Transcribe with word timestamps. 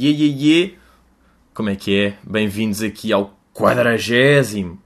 Ye, 0.00 0.12
ye, 0.12 0.28
ye. 0.28 0.78
Como 1.52 1.68
é 1.68 1.76
que 1.76 1.94
é? 1.94 2.16
Bem-vindos 2.24 2.80
aqui 2.80 3.12
ao 3.12 3.38
quadragésimo 3.52 4.82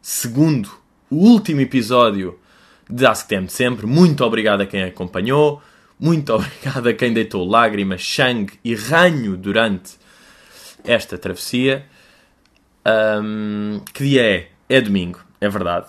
segundo, 0.00 0.70
último 1.10 1.60
episódio 1.60 2.40
de 2.88 3.04
Ask 3.04 3.28
Them 3.28 3.46
Sempre. 3.46 3.84
Muito 3.84 4.24
obrigado 4.24 4.62
a 4.62 4.66
quem 4.66 4.82
acompanhou. 4.82 5.60
Muito 6.00 6.32
obrigado 6.32 6.86
a 6.86 6.94
quem 6.94 7.12
deitou 7.12 7.46
lágrimas, 7.46 8.02
sangue 8.02 8.58
e 8.64 8.74
ranho 8.74 9.36
durante 9.36 9.98
esta 10.82 11.18
travessia. 11.18 11.84
Um, 13.22 13.82
que 13.92 14.02
dia 14.02 14.22
é? 14.22 14.48
É 14.66 14.80
domingo, 14.80 15.20
é 15.42 15.48
verdade. 15.50 15.88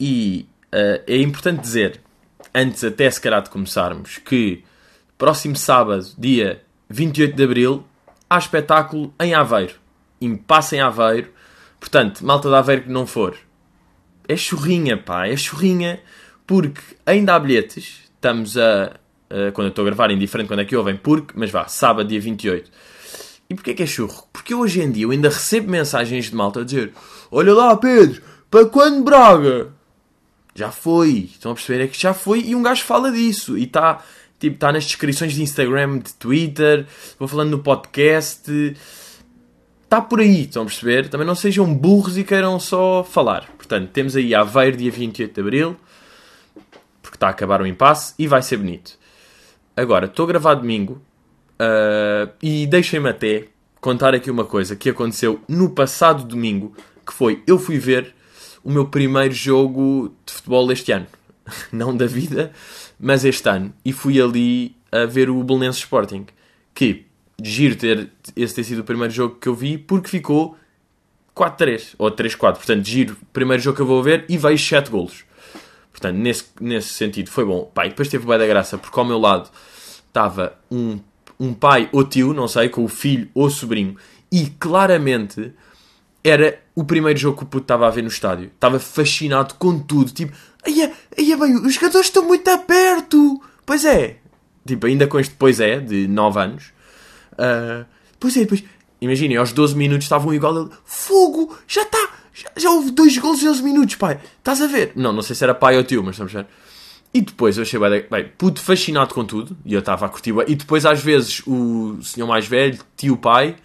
E 0.00 0.48
uh, 0.72 1.04
é 1.06 1.18
importante 1.18 1.60
dizer, 1.60 2.00
antes 2.54 2.82
até 2.82 3.10
se 3.10 3.20
calhar 3.20 3.42
de 3.42 3.50
começarmos, 3.50 4.16
que 4.16 4.64
próximo 5.18 5.54
sábado, 5.54 6.06
dia 6.16 6.66
28 6.88 7.36
de 7.36 7.44
Abril, 7.44 7.84
há 8.28 8.38
espetáculo 8.38 9.12
em 9.20 9.34
Aveiro. 9.34 9.74
Impasse 10.20 10.76
em 10.76 10.80
Aveiro. 10.80 11.30
Portanto, 11.78 12.24
malta 12.24 12.48
de 12.48 12.54
Aveiro 12.54 12.82
que 12.82 12.90
não 12.90 13.06
for. 13.06 13.36
É 14.26 14.36
churrinha, 14.36 14.96
pá, 14.96 15.26
é 15.26 15.36
churrinha. 15.36 16.00
Porque 16.46 16.80
ainda 17.04 17.34
há 17.34 17.38
bilhetes. 17.38 18.10
Estamos 18.14 18.56
a... 18.56 18.96
a 19.30 19.52
quando 19.52 19.66
eu 19.66 19.70
estou 19.70 19.82
a 19.82 19.86
gravar, 19.86 20.10
indiferente 20.10 20.48
quando 20.48 20.60
é 20.60 20.64
que 20.64 20.76
ouvem, 20.76 20.96
porque... 20.96 21.34
Mas 21.36 21.50
vá, 21.50 21.66
sábado, 21.68 22.08
dia 22.08 22.20
28. 22.20 22.70
E 23.50 23.54
porquê 23.54 23.74
que 23.74 23.82
é 23.82 23.86
churro? 23.86 24.24
Porque 24.32 24.54
hoje 24.54 24.80
em 24.82 24.90
dia 24.90 25.04
eu 25.04 25.10
ainda 25.10 25.28
recebo 25.28 25.70
mensagens 25.70 26.26
de 26.26 26.34
malta 26.34 26.60
a 26.60 26.64
dizer 26.64 26.92
Olha 27.30 27.54
lá, 27.54 27.76
Pedro, 27.76 28.22
para 28.50 28.66
quando 28.66 29.02
Braga? 29.02 29.72
Já 30.54 30.72
foi. 30.72 31.30
Estão 31.32 31.52
a 31.52 31.54
perceber? 31.54 31.84
É 31.84 31.86
que 31.86 31.98
já 31.98 32.12
foi 32.12 32.40
e 32.40 32.54
um 32.54 32.62
gajo 32.62 32.82
fala 32.84 33.12
disso. 33.12 33.56
E 33.56 33.64
está 33.64 34.02
Tipo, 34.38 34.54
está 34.54 34.72
nas 34.72 34.84
descrições 34.84 35.32
de 35.32 35.42
Instagram, 35.42 35.98
de 35.98 36.14
Twitter, 36.14 36.86
vou 37.18 37.26
falando 37.26 37.50
no 37.50 37.58
podcast. 37.58 38.50
Está 39.84 40.00
por 40.00 40.20
aí, 40.20 40.42
estão 40.42 40.62
a 40.62 40.66
perceber? 40.66 41.08
Também 41.08 41.26
não 41.26 41.34
sejam 41.34 41.72
burros 41.74 42.16
e 42.18 42.22
queiram 42.22 42.60
só 42.60 43.02
falar. 43.02 43.46
Portanto, 43.56 43.90
temos 43.90 44.14
aí 44.14 44.34
Aveiro, 44.34 44.76
dia 44.76 44.90
28 44.90 45.34
de 45.34 45.40
Abril, 45.40 45.76
porque 47.02 47.16
está 47.16 47.26
a 47.28 47.30
acabar 47.30 47.60
o 47.62 47.66
impasse 47.66 48.14
e 48.18 48.26
vai 48.26 48.42
ser 48.42 48.58
bonito. 48.58 48.98
Agora, 49.76 50.06
estou 50.06 50.24
a 50.24 50.28
gravar 50.28 50.54
domingo 50.54 51.00
uh, 51.54 52.30
e 52.42 52.66
deixem-me 52.66 53.08
até 53.08 53.46
contar 53.80 54.14
aqui 54.14 54.30
uma 54.30 54.44
coisa 54.44 54.76
que 54.76 54.90
aconteceu 54.90 55.40
no 55.48 55.70
passado 55.70 56.24
domingo, 56.24 56.74
que 57.06 57.12
foi, 57.12 57.42
eu 57.46 57.58
fui 57.58 57.78
ver 57.78 58.14
o 58.62 58.70
meu 58.70 58.86
primeiro 58.86 59.32
jogo 59.32 60.14
de 60.26 60.32
futebol 60.32 60.70
este 60.70 60.92
ano. 60.92 61.06
Não 61.72 61.96
da 61.96 62.06
vida, 62.06 62.52
mas 62.98 63.24
este 63.24 63.48
ano, 63.48 63.72
e 63.84 63.92
fui 63.92 64.20
ali 64.20 64.76
a 64.90 65.04
ver 65.04 65.30
o 65.30 65.42
Belenenses 65.42 65.80
Sporting, 65.82 66.26
que 66.74 67.06
giro 67.42 67.76
ter 67.76 68.10
esse 68.34 68.54
ter 68.54 68.64
sido 68.64 68.80
o 68.80 68.84
primeiro 68.84 69.12
jogo 69.12 69.36
que 69.36 69.48
eu 69.48 69.54
vi, 69.54 69.78
porque 69.78 70.08
ficou 70.08 70.56
4-3, 71.36 71.94
ou 71.98 72.10
3-4, 72.10 72.38
portanto 72.38 72.84
giro, 72.84 73.16
primeiro 73.32 73.62
jogo 73.62 73.76
que 73.76 73.82
eu 73.82 73.86
vou 73.86 74.02
ver, 74.02 74.24
e 74.28 74.36
vejo 74.36 74.64
7 74.64 74.90
golos. 74.90 75.24
Portanto, 75.92 76.16
nesse, 76.16 76.44
nesse 76.60 76.90
sentido 76.90 77.30
foi 77.30 77.44
bom. 77.44 77.70
Pai, 77.74 77.88
depois 77.88 78.08
teve 78.08 78.26
bem 78.26 78.38
da 78.38 78.46
graça, 78.46 78.78
porque 78.78 78.98
ao 78.98 79.04
meu 79.04 79.18
lado 79.18 79.50
estava 80.06 80.56
um, 80.70 81.00
um 81.40 81.52
pai 81.52 81.88
ou 81.92 82.04
tio, 82.04 82.32
não 82.32 82.46
sei, 82.46 82.68
com 82.68 82.84
o 82.84 82.88
filho 82.88 83.28
ou 83.34 83.50
sobrinho, 83.50 83.96
e 84.30 84.46
claramente 84.58 85.52
era 86.22 86.60
o 86.74 86.84
primeiro 86.84 87.18
jogo 87.18 87.38
que 87.38 87.44
o 87.44 87.46
puto 87.46 87.64
estava 87.64 87.86
a 87.86 87.90
ver 87.90 88.02
no 88.02 88.08
estádio. 88.08 88.50
Estava 88.54 88.78
fascinado 88.78 89.54
com 89.54 89.78
tudo, 89.78 90.12
tipo, 90.12 90.36
Aí 91.18 91.34
bem, 91.36 91.56
os 91.56 91.74
jogadores 91.74 92.06
estão 92.06 92.24
muito 92.24 92.58
perto. 92.58 93.42
Pois 93.66 93.84
é. 93.84 94.18
Tipo, 94.66 94.86
ainda 94.86 95.06
com 95.06 95.18
este 95.18 95.34
pois 95.36 95.58
é, 95.58 95.80
de 95.80 96.06
9 96.06 96.40
anos. 96.40 96.64
Uh, 97.32 97.84
pois 98.20 98.36
é, 98.36 98.40
depois... 98.40 98.62
Imaginem, 99.00 99.36
aos 99.36 99.52
12 99.52 99.76
minutos 99.76 100.04
estavam 100.04 100.32
igual. 100.32 100.56
Ele, 100.56 100.70
Fogo! 100.84 101.56
Já 101.66 101.82
está! 101.82 102.10
Já, 102.32 102.48
já, 102.56 102.70
houve 102.70 102.92
dois 102.92 103.16
gols 103.18 103.42
em 103.42 103.48
11 103.48 103.62
minutos, 103.62 103.94
pai. 103.96 104.20
Estás 104.38 104.62
a 104.62 104.66
ver? 104.66 104.92
Não, 104.94 105.12
não 105.12 105.22
sei 105.22 105.34
se 105.34 105.42
era 105.42 105.54
pai 105.54 105.76
ou 105.76 105.82
tio, 105.82 106.02
mas 106.04 106.14
estamos 106.14 106.34
a 106.36 106.42
ver. 106.42 106.48
E 107.12 107.20
depois 107.20 107.56
eu 107.56 107.62
achei 107.62 107.80
bem 107.80 108.32
puto 108.36 108.60
fascinado 108.60 109.12
com 109.12 109.24
tudo. 109.24 109.56
E 109.64 109.74
eu 109.74 109.80
estava 109.80 110.06
a 110.06 110.08
curtir 110.08 110.32
E 110.46 110.54
depois 110.54 110.86
às 110.86 111.02
vezes 111.02 111.42
o 111.46 111.98
senhor 112.02 112.26
mais 112.26 112.46
velho, 112.46 112.78
tio 112.96 113.16
pai, 113.16 113.56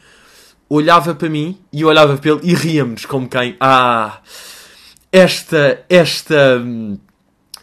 olhava 0.70 1.14
para 1.14 1.30
mim 1.30 1.60
e 1.72 1.84
olhava 1.86 2.18
para 2.18 2.32
ele 2.32 2.40
e 2.44 2.56
ríamos 2.56 3.06
como 3.06 3.28
quem... 3.28 3.56
Ah 3.60 4.22
esta, 5.14 5.86
esta 5.88 6.58
hum, 6.58 6.98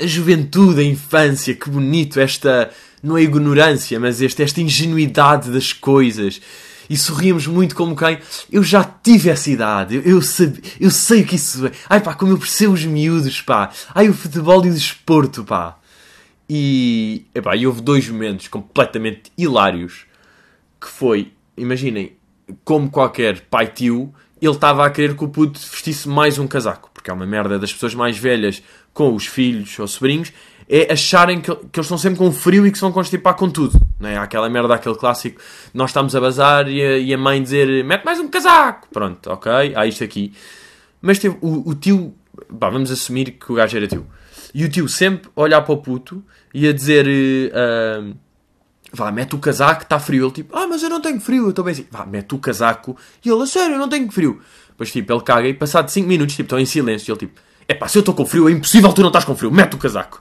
a 0.00 0.06
juventude, 0.06 0.80
a 0.80 0.84
infância, 0.84 1.54
que 1.54 1.68
bonito, 1.68 2.18
esta, 2.18 2.70
não 3.02 3.16
é 3.16 3.22
ignorância, 3.22 4.00
mas 4.00 4.20
esta, 4.22 4.42
esta 4.42 4.60
ingenuidade 4.60 5.50
das 5.50 5.72
coisas. 5.72 6.40
E 6.88 6.96
sorríamos 6.96 7.46
muito 7.46 7.76
como 7.76 7.94
quem, 7.94 8.18
eu 8.50 8.64
já 8.64 8.82
tive 8.82 9.30
essa 9.30 9.48
idade, 9.48 9.94
eu, 9.96 10.02
eu, 10.02 10.22
sabe, 10.22 10.60
eu 10.80 10.90
sei 10.90 11.22
o 11.22 11.26
que 11.26 11.36
isso 11.36 11.66
é. 11.66 11.72
Ai 11.88 12.00
pá, 12.00 12.14
como 12.14 12.32
eu 12.32 12.38
percebo 12.38 12.72
os 12.72 12.84
miúdos, 12.84 13.40
pá. 13.40 13.70
Ai, 13.94 14.08
o 14.08 14.14
futebol 14.14 14.64
e 14.66 14.70
o 14.70 14.74
desporto, 14.74 15.44
pá. 15.44 15.78
E, 16.48 17.26
epá, 17.32 17.54
e 17.54 17.64
houve 17.64 17.80
dois 17.80 18.08
momentos 18.08 18.48
completamente 18.48 19.30
hilários, 19.38 20.04
que 20.80 20.88
foi, 20.88 21.32
imaginem, 21.56 22.16
como 22.64 22.90
qualquer 22.90 23.42
pai-tio, 23.42 24.12
ele 24.42 24.52
estava 24.52 24.84
a 24.84 24.90
querer 24.90 25.14
que 25.14 25.22
o 25.22 25.28
puto 25.28 25.60
vestisse 25.60 26.08
mais 26.08 26.38
um 26.38 26.48
casaco 26.48 26.90
porque 27.00 27.10
é 27.10 27.14
uma 27.14 27.26
merda 27.26 27.58
das 27.58 27.72
pessoas 27.72 27.94
mais 27.94 28.18
velhas 28.18 28.62
com 28.92 29.14
os 29.14 29.26
filhos 29.26 29.78
ou 29.78 29.86
sobrinhos, 29.86 30.32
é 30.68 30.92
acharem 30.92 31.40
que, 31.40 31.54
que 31.54 31.80
eles 31.80 31.86
estão 31.86 31.98
sempre 31.98 32.18
com 32.18 32.30
frio 32.30 32.64
e 32.64 32.70
que 32.70 32.78
se 32.78 32.82
vão 32.82 32.92
constipar 32.92 33.34
com 33.34 33.50
tudo. 33.50 33.80
Não 33.98 34.08
é? 34.08 34.16
Aquela 34.16 34.48
merda, 34.48 34.74
aquele 34.74 34.94
clássico, 34.94 35.40
nós 35.74 35.90
estamos 35.90 36.14
a 36.14 36.20
bazar 36.20 36.68
e 36.68 36.80
a, 36.80 36.98
e 36.98 37.12
a 37.12 37.18
mãe 37.18 37.42
dizer, 37.42 37.84
mete 37.84 38.04
mais 38.04 38.20
um 38.20 38.28
casaco. 38.28 38.88
Pronto, 38.92 39.30
ok, 39.30 39.72
há 39.74 39.86
isto 39.86 40.04
aqui. 40.04 40.32
Mas 41.02 41.18
teve, 41.18 41.36
o, 41.40 41.70
o 41.70 41.74
tio, 41.74 42.14
pá, 42.58 42.70
vamos 42.70 42.90
assumir 42.90 43.32
que 43.32 43.50
o 43.50 43.56
gajo 43.56 43.76
era 43.76 43.88
tio. 43.88 44.06
E 44.54 44.64
o 44.64 44.68
tio 44.68 44.88
sempre 44.88 45.28
olhar 45.34 45.60
para 45.62 45.74
o 45.74 45.78
puto 45.78 46.22
e 46.54 46.68
a 46.68 46.72
dizer, 46.72 47.06
uh, 47.06 48.14
vá, 48.92 49.10
mete 49.10 49.34
o 49.34 49.38
casaco, 49.38 49.82
está 49.82 49.98
frio. 49.98 50.26
Ele 50.26 50.32
tipo, 50.32 50.56
ah, 50.56 50.66
mas 50.68 50.82
eu 50.82 50.88
não 50.88 51.00
tenho 51.00 51.20
frio. 51.20 51.44
Eu 51.44 51.50
estou 51.50 51.64
bem 51.64 51.72
assim, 51.72 51.86
vá, 51.90 52.04
mete 52.06 52.34
o 52.34 52.38
casaco. 52.38 52.96
E 53.24 53.28
ele, 53.28 53.42
a 53.42 53.46
sério, 53.46 53.74
eu 53.74 53.78
não 53.78 53.88
tenho 53.88 54.10
frio. 54.10 54.40
Depois, 54.68 54.92
tipo, 54.92 55.12
ele 55.12 55.22
caga 55.22 55.48
e 55.48 55.54
passado 55.54 55.88
5 55.88 56.08
minutos, 56.08 56.34
tipo, 56.34 56.46
estão 56.46 56.58
em 56.58 56.66
silêncio. 56.66 57.10
E 57.10 57.12
ele, 57.12 57.18
tipo, 57.18 57.40
é 57.70 57.74
pá, 57.74 57.86
se 57.86 57.96
eu 57.96 58.00
estou 58.00 58.12
com 58.12 58.26
frio, 58.26 58.48
é 58.48 58.52
impossível 58.52 58.92
tu 58.92 59.00
não 59.00 59.10
estás 59.10 59.24
com 59.24 59.36
frio, 59.36 59.50
mete 59.50 59.74
o 59.74 59.78
casaco. 59.78 60.20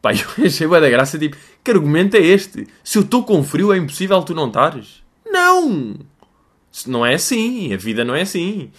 Pá, 0.00 0.12
eu 0.16 0.46
achei 0.46 0.66
bem 0.66 0.80
da 0.80 0.88
graça, 0.88 1.18
tipo, 1.18 1.36
que 1.62 1.70
argumento 1.70 2.16
é 2.16 2.20
este? 2.20 2.66
Se 2.82 2.96
eu 2.96 3.02
estou 3.02 3.24
com 3.24 3.44
frio, 3.44 3.72
é 3.74 3.76
impossível 3.76 4.22
tu 4.22 4.34
não 4.34 4.46
estares? 4.46 5.02
Não! 5.30 5.96
Não 6.86 7.04
é 7.04 7.14
assim, 7.14 7.74
a 7.74 7.76
vida 7.76 8.04
não 8.04 8.14
é 8.14 8.22
assim. 8.22 8.70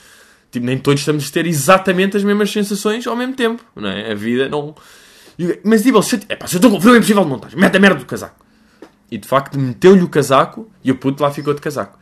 Tipo, 0.51 0.65
nem 0.65 0.77
todos 0.79 1.01
estamos 1.01 1.27
a 1.27 1.31
ter 1.31 1.45
exatamente 1.45 2.17
as 2.17 2.23
mesmas 2.23 2.51
sensações 2.51 3.05
ao 3.05 3.15
mesmo 3.15 3.35
tempo, 3.35 3.63
não 3.75 3.89
é? 3.89 4.11
A 4.11 4.15
vida 4.15 4.49
não... 4.49 4.73
Mas, 5.63 5.83
tipo, 5.83 6.01
se, 6.01 6.15
eu 6.15 6.45
estou 6.45 6.71
com 6.71 6.81
frio, 6.81 6.95
é 6.95 6.97
impossível 6.97 7.25
não 7.25 7.35
estás, 7.35 7.53
mete 7.53 7.77
a 7.77 7.79
merda 7.79 7.99
do 7.99 8.05
casaco. 8.05 8.43
E, 9.11 9.19
de 9.19 9.27
facto, 9.27 9.59
meteu-lhe 9.59 10.01
o 10.01 10.09
casaco 10.09 10.71
e 10.83 10.91
o 10.91 10.95
puto 10.95 11.21
lá 11.21 11.29
ficou 11.29 11.53
de 11.53 11.61
casaco. 11.61 11.99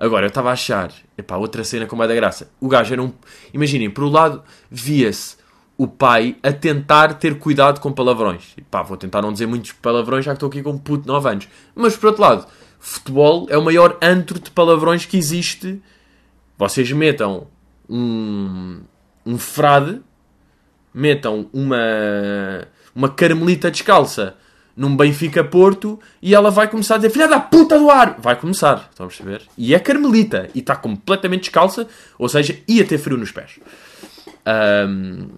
Agora, 0.00 0.24
eu 0.24 0.28
estava 0.28 0.48
a 0.48 0.52
achar, 0.54 0.90
epá, 1.18 1.36
outra 1.36 1.62
cena 1.62 1.84
com 1.84 1.94
mais 1.94 2.08
da 2.08 2.14
graça. 2.14 2.50
O 2.58 2.68
gajo 2.68 2.90
era 2.90 3.02
um. 3.02 3.12
Imaginem, 3.52 3.90
por 3.90 4.02
um 4.02 4.08
lado, 4.08 4.42
via-se 4.70 5.36
o 5.76 5.86
pai 5.86 6.36
a 6.42 6.50
tentar 6.50 7.14
ter 7.14 7.38
cuidado 7.38 7.80
com 7.80 7.92
palavrões. 7.92 8.54
E 8.56 8.62
pá, 8.62 8.82
vou 8.82 8.96
tentar 8.96 9.20
não 9.20 9.30
dizer 9.30 9.46
muitos 9.46 9.72
palavrões 9.72 10.24
já 10.24 10.30
que 10.32 10.36
estou 10.36 10.48
aqui 10.48 10.62
com 10.62 10.70
um 10.70 10.78
puto 10.78 11.02
de 11.02 11.08
9 11.08 11.28
anos. 11.28 11.48
Mas 11.74 11.98
por 11.98 12.06
outro 12.06 12.22
lado, 12.22 12.46
futebol 12.78 13.46
é 13.50 13.58
o 13.58 13.62
maior 13.62 13.98
antro 14.00 14.40
de 14.40 14.50
palavrões 14.50 15.04
que 15.04 15.18
existe. 15.18 15.82
Vocês 16.56 16.90
metam 16.92 17.46
um, 17.86 18.80
um 19.26 19.36
frade, 19.36 20.00
metam 20.94 21.50
uma, 21.52 21.76
uma 22.94 23.10
carmelita 23.10 23.70
descalça 23.70 24.34
num 24.76 24.96
Benfica 24.96 25.44
Porto 25.44 25.98
e 26.22 26.34
ela 26.34 26.50
vai 26.50 26.68
começar 26.68 26.94
a 26.94 26.98
dizer 26.98 27.10
filha 27.10 27.28
da 27.28 27.40
puta 27.40 27.78
do 27.78 27.90
ar! 27.90 28.16
Vai 28.18 28.36
começar, 28.36 28.88
estão 28.90 29.06
a 29.06 29.08
perceber? 29.08 29.42
E 29.56 29.74
é 29.74 29.78
carmelita 29.78 30.48
e 30.54 30.60
está 30.60 30.76
completamente 30.76 31.42
descalça, 31.42 31.86
ou 32.18 32.28
seja, 32.28 32.58
ia 32.66 32.84
ter 32.84 32.98
frio 32.98 33.16
nos 33.16 33.30
pés. 33.30 33.58
Um, 34.46 35.28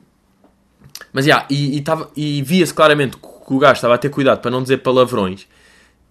mas 1.13 1.27
yeah, 1.27 1.47
e, 1.51 1.79
e, 1.79 1.85
e 2.17 2.43
via-se 2.43 2.73
claramente 2.73 3.17
que 3.17 3.55
o 3.55 3.59
gajo 3.59 3.75
estava 3.75 3.95
a 3.95 3.99
ter 3.99 4.09
cuidado 4.09 4.41
para 4.41 4.51
não 4.51 4.63
dizer 4.63 4.79
palavrões, 4.79 5.47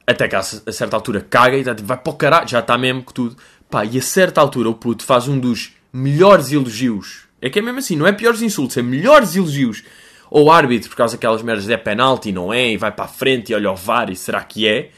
até 0.06 0.28
que 0.28 0.36
a, 0.36 0.40
a 0.40 0.72
certa 0.72 0.96
altura 0.96 1.22
caga 1.22 1.58
e 1.58 1.64
tá, 1.64 1.76
vai 1.82 1.98
para 1.98 2.12
o 2.12 2.16
caralho, 2.16 2.48
já 2.48 2.60
está 2.60 2.78
mesmo 2.78 3.04
que 3.04 3.14
tudo. 3.14 3.36
Pá, 3.70 3.86
e 3.86 3.98
a 3.98 4.02
certa 4.02 4.42
altura 4.42 4.70
o 4.70 4.74
puto 4.74 5.04
faz 5.04 5.28
um 5.28 5.40
dos 5.40 5.74
melhores 5.94 6.52
elogios. 6.52 7.24
É 7.42 7.50
que 7.50 7.60
é 7.60 7.62
mesmo 7.62 7.80
assim, 7.80 7.96
não 7.96 8.06
é 8.06 8.12
piores 8.12 8.42
insultos, 8.42 8.78
é 8.78 8.82
melhores 8.82 9.36
elogios 9.36 9.84
ou 10.32 10.50
árbitro, 10.50 10.90
por 10.90 10.96
causa 10.96 11.18
daquelas 11.18 11.42
merdas, 11.42 11.70
é 11.70 11.76
penalti, 11.76 12.32
não 12.32 12.54
é? 12.54 12.72
E 12.72 12.78
vai 12.78 12.90
para 12.90 13.04
a 13.04 13.10
frente 13.10 13.52
e 13.52 13.56
olha 13.56 13.70
o 13.70 13.76
VAR 13.76 14.10
e 14.10 14.16
será 14.16 14.42
que 14.42 14.66
é? 14.66 14.90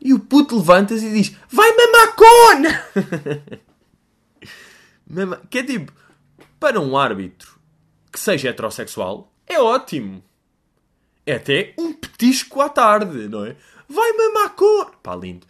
E 0.00 0.12
o 0.12 0.18
puto 0.18 0.56
levanta-se 0.56 1.06
e 1.06 1.12
diz: 1.12 1.36
Vai 1.48 1.70
mamacona! 1.70 2.84
que 5.48 5.58
é 5.58 5.62
tipo, 5.62 5.92
para 6.58 6.80
um 6.80 6.98
árbitro 6.98 7.56
que 8.10 8.18
seja 8.18 8.48
heterossexual, 8.48 9.32
é 9.46 9.60
ótimo. 9.60 10.24
É 11.24 11.36
até 11.36 11.72
um 11.78 11.92
petisco 11.92 12.60
à 12.60 12.68
tarde, 12.68 13.28
não 13.28 13.46
é? 13.46 13.54
Vai 13.88 14.12
mamacona! 14.12 14.90
Pá, 15.00 15.14
lindo. 15.14 15.46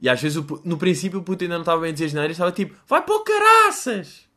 E 0.00 0.08
às 0.08 0.22
vezes, 0.22 0.40
no 0.64 0.78
princípio, 0.78 1.18
o 1.18 1.22
puto 1.24 1.42
ainda 1.42 1.56
não 1.56 1.62
estava 1.62 1.80
bem 1.80 1.90
a 1.90 1.92
dizer 1.92 2.12
neiras, 2.14 2.36
estava 2.36 2.52
tipo, 2.52 2.76
vai 2.86 3.02
para 3.02 3.16
o 3.16 3.24
caraças! 3.24 4.28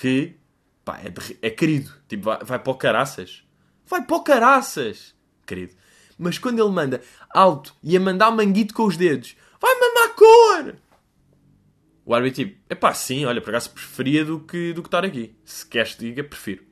Que, 0.00 0.36
pá, 0.84 1.00
é, 1.04 1.10
de 1.10 1.38
é 1.42 1.50
querido. 1.50 1.90
Tipo, 2.06 2.26
vai, 2.26 2.38
vai 2.44 2.58
para 2.60 2.70
o 2.70 2.76
caraças. 2.76 3.47
Vai 3.88 4.04
para 4.04 4.16
o 4.16 4.22
caraças! 4.22 5.14
Querido. 5.46 5.74
Mas 6.18 6.38
quando 6.38 6.62
ele 6.62 6.70
manda 6.70 7.00
alto 7.30 7.74
e 7.82 7.96
a 7.96 8.00
mandar 8.00 8.30
manguito 8.30 8.74
com 8.74 8.84
os 8.84 8.96
dedos, 8.96 9.34
vai 9.60 9.74
mamar 9.74 10.14
cor! 10.14 10.76
O 12.04 12.14
árbitro 12.14 12.44
tipo, 12.44 12.60
é 12.68 12.74
pá, 12.74 12.92
sim, 12.92 13.24
olha, 13.24 13.40
por 13.40 13.50
acaso 13.50 13.70
preferia 13.70 14.24
do 14.24 14.40
que, 14.40 14.72
do 14.72 14.82
que 14.82 14.88
estar 14.88 15.04
aqui. 15.04 15.36
Se 15.44 15.66
queres 15.66 15.94
que 15.94 16.00
diga, 16.00 16.24
prefiro. 16.24 16.64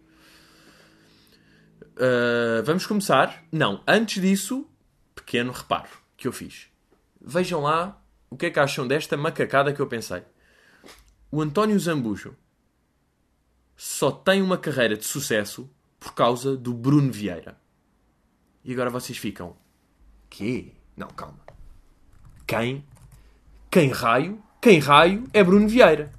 Uh, 1.97 2.63
vamos 2.65 2.87
começar. 2.87 3.45
Não, 3.53 3.83
antes 3.87 4.21
disso, 4.21 4.67
pequeno 5.15 5.53
reparo 5.53 5.89
que 6.17 6.27
eu 6.27 6.33
fiz. 6.33 6.69
Vejam 7.21 7.61
lá 7.61 8.03
o 8.31 8.37
que 8.37 8.47
é 8.47 8.51
que 8.51 8.59
acham 8.59 8.87
desta 8.87 9.17
macacada 9.17 9.73
que 9.73 9.81
eu 9.81 9.87
pensei. 9.87 10.23
O 11.31 11.41
António 11.41 11.79
Zambujo 11.79 12.37
só 13.77 14.11
tem 14.11 14.41
uma 14.41 14.57
carreira 14.57 14.97
de 14.97 15.05
sucesso 15.05 15.71
por 15.99 16.15
causa 16.15 16.57
do 16.57 16.73
Bruno 16.73 17.13
Vieira. 17.13 17.59
E 18.65 18.73
agora 18.73 18.91
vocês 18.91 19.17
ficam. 19.19 19.57
Quê? 20.29 20.73
Não, 20.97 21.09
calma. 21.09 21.39
Quem? 22.47 22.85
Quem 23.71 23.91
raio? 23.91 24.43
Quem 24.61 24.79
raio 24.79 25.25
é 25.33 25.43
Bruno 25.43 25.69
Vieira. 25.69 26.13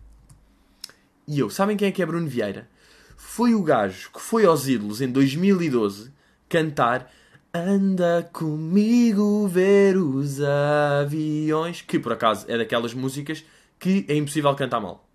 E 1.27 1.39
eu, 1.39 1.49
sabem 1.49 1.75
quem 1.75 1.89
é 1.89 1.91
que 1.91 2.01
é 2.01 2.05
Bruno 2.05 2.27
Vieira? 2.27 2.69
Foi 3.17 3.53
o 3.53 3.63
gajo 3.63 4.11
que 4.11 4.21
foi 4.21 4.45
aos 4.45 4.67
ídolos 4.67 5.01
em 5.01 5.11
2012 5.11 6.13
cantar 6.47 7.11
Anda 7.53 8.29
comigo 8.31 9.47
ver 9.47 9.97
os 9.97 10.39
aviões, 10.41 11.81
que 11.81 11.97
por 11.97 12.13
acaso 12.13 12.45
é 12.47 12.57
daquelas 12.57 12.93
músicas 12.93 13.43
que 13.79 14.05
é 14.07 14.15
impossível 14.15 14.53
cantar 14.53 14.79
mal, 14.79 15.09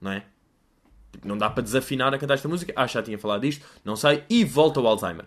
não 0.00 0.10
é? 0.10 0.24
Tipo, 1.16 1.26
não 1.26 1.38
dá 1.38 1.48
para 1.48 1.62
desafinar 1.62 2.12
a 2.12 2.18
cantar 2.18 2.34
esta 2.34 2.48
música. 2.48 2.72
Ah, 2.76 2.86
já 2.86 3.02
tinha 3.02 3.18
falado 3.18 3.40
disto, 3.40 3.64
não 3.82 3.96
sei. 3.96 4.22
E 4.28 4.44
volta 4.44 4.78
ao 4.78 4.86
Alzheimer. 4.86 5.24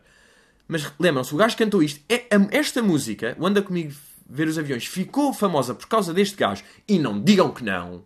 Mas 0.68 0.92
lembram-se, 1.00 1.34
o 1.34 1.38
gajo 1.38 1.58
cantou 1.58 1.82
isto, 1.82 2.00
é, 2.08 2.28
esta 2.52 2.84
música, 2.84 3.36
o 3.40 3.48
Anda 3.48 3.62
Comigo 3.62 3.92
Ver 4.30 4.48
os 4.48 4.60
Aviões, 4.60 4.86
ficou 4.86 5.34
famosa 5.34 5.74
por 5.74 5.88
causa 5.88 6.14
deste 6.14 6.38
gajo. 6.38 6.64
E 6.88 7.00
não 7.00 7.20
digam 7.20 7.52
que 7.52 7.64
não. 7.64 8.04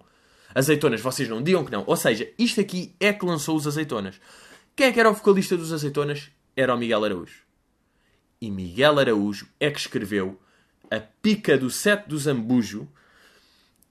Azeitonas, 0.55 1.01
vocês 1.01 1.27
não 1.27 1.43
digam 1.43 1.65
que 1.65 1.71
não. 1.71 1.83
Ou 1.85 1.97
seja, 1.97 2.31
isto 2.39 2.61
aqui 2.61 2.95
é 2.99 3.11
que 3.11 3.25
lançou 3.25 3.57
os 3.57 3.67
Azeitonas. 3.67 4.21
Quem 4.75 4.87
é 4.87 4.91
que 4.93 4.99
era 4.99 5.09
o 5.09 5.13
vocalista 5.13 5.57
dos 5.57 5.73
Azeitonas? 5.73 6.31
Era 6.55 6.73
o 6.73 6.77
Miguel 6.77 7.03
Araújo. 7.03 7.41
E 8.39 8.49
Miguel 8.49 8.99
Araújo 8.99 9.47
é 9.59 9.69
que 9.69 9.79
escreveu 9.79 10.39
a 10.89 10.99
pica 10.99 11.57
do 11.57 11.69
set 11.69 12.07
do 12.07 12.17
Zambujo 12.17 12.87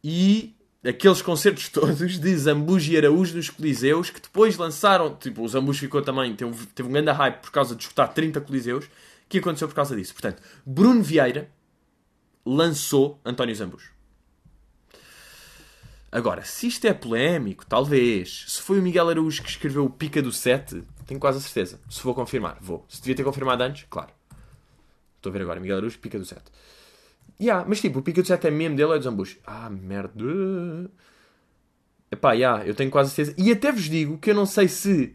e 0.02 0.54
aqueles 0.84 1.22
concertos 1.22 1.68
todos 1.68 2.18
de 2.18 2.36
Zambujo 2.36 2.90
e 2.90 2.96
Araújo 2.96 3.36
nos 3.36 3.50
Coliseus 3.50 4.10
que 4.10 4.20
depois 4.20 4.56
lançaram. 4.56 5.14
Tipo, 5.14 5.42
o 5.42 5.48
Zambujo 5.48 5.80
ficou 5.80 6.02
também, 6.02 6.34
teve, 6.34 6.66
teve 6.66 6.88
um 6.88 6.92
grande 6.92 7.10
hype 7.10 7.40
por 7.40 7.50
causa 7.50 7.74
de 7.74 7.82
escutar 7.82 8.08
30 8.08 8.40
Coliseus, 8.40 8.86
que 9.28 9.38
aconteceu 9.38 9.68
por 9.68 9.74
causa 9.74 9.94
disso. 9.94 10.12
Portanto, 10.12 10.42
Bruno 10.66 11.02
Vieira 11.02 11.48
lançou 12.44 13.20
António 13.24 13.54
Zambujo. 13.54 13.92
Agora, 16.10 16.44
se 16.44 16.66
isto 16.66 16.86
é 16.86 16.92
polémico, 16.92 17.64
talvez. 17.64 18.44
Se 18.48 18.60
foi 18.60 18.78
o 18.78 18.82
Miguel 18.82 19.08
Araújo 19.08 19.42
que 19.42 19.48
escreveu 19.48 19.86
o 19.86 19.90
Pica 19.90 20.20
do 20.20 20.30
7, 20.30 20.84
tenho 21.06 21.18
quase 21.18 21.38
a 21.38 21.40
certeza. 21.40 21.80
Se 21.88 22.02
vou 22.02 22.14
confirmar, 22.14 22.58
vou. 22.60 22.84
Se 22.86 23.00
devia 23.00 23.14
ter 23.14 23.24
confirmado 23.24 23.62
antes, 23.62 23.86
claro. 23.88 24.10
Estou 25.16 25.30
a 25.30 25.32
ver 25.32 25.42
agora, 25.42 25.58
Miguel 25.58 25.78
Araújo, 25.78 25.98
Pica 25.98 26.18
do 26.18 26.24
7. 26.26 26.42
Yeah, 27.40 27.64
mas 27.68 27.80
tipo, 27.80 27.98
o 27.98 28.02
Pica 28.02 28.22
do 28.22 28.28
7 28.28 28.46
é 28.46 28.50
mesmo 28.50 28.76
dele 28.76 28.92
é 28.92 28.98
do 28.98 29.04
Zambujo? 29.04 29.38
Ah, 29.44 29.68
merda. 29.68 30.90
Epá, 32.10 32.32
yeah, 32.32 32.64
eu 32.66 32.74
tenho 32.74 32.90
quase 32.90 33.10
certeza. 33.10 33.36
E 33.38 33.50
até 33.50 33.72
vos 33.72 33.88
digo 33.88 34.18
que 34.18 34.30
eu 34.30 34.34
não 34.34 34.46
sei 34.46 34.68
se 34.68 35.14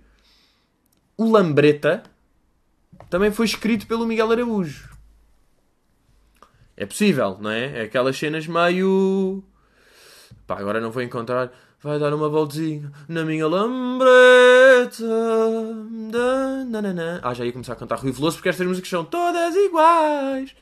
o 1.15 1.29
Lambreta 1.29 2.03
também 3.09 3.31
foi 3.31 3.45
escrito 3.45 3.87
pelo 3.87 4.05
Miguel 4.05 4.31
Araújo. 4.31 4.89
É 6.75 6.85
possível, 6.85 7.37
não 7.39 7.49
é? 7.49 7.79
É 7.79 7.81
aquelas 7.83 8.17
cenas 8.17 8.45
meio. 8.45 9.43
Pá, 10.45 10.59
agora 10.59 10.79
não 10.79 10.91
vou 10.91 11.01
encontrar. 11.01 11.51
Vai 11.81 11.99
dar 11.99 12.13
uma 12.13 12.29
voltinha 12.29 12.91
na 13.07 13.23
minha 13.23 13.47
lambreta. 13.47 15.03
Ah, 17.21 17.33
já 17.33 17.45
ia 17.45 17.51
começar 17.51 17.73
a 17.73 17.75
cantar 17.75 17.99
Rui 17.99 18.11
Veloso 18.11 18.37
porque 18.37 18.49
estas 18.49 18.65
músicas 18.65 18.89
são 18.89 19.05
todas 19.05 19.55
iguais. 19.55 20.55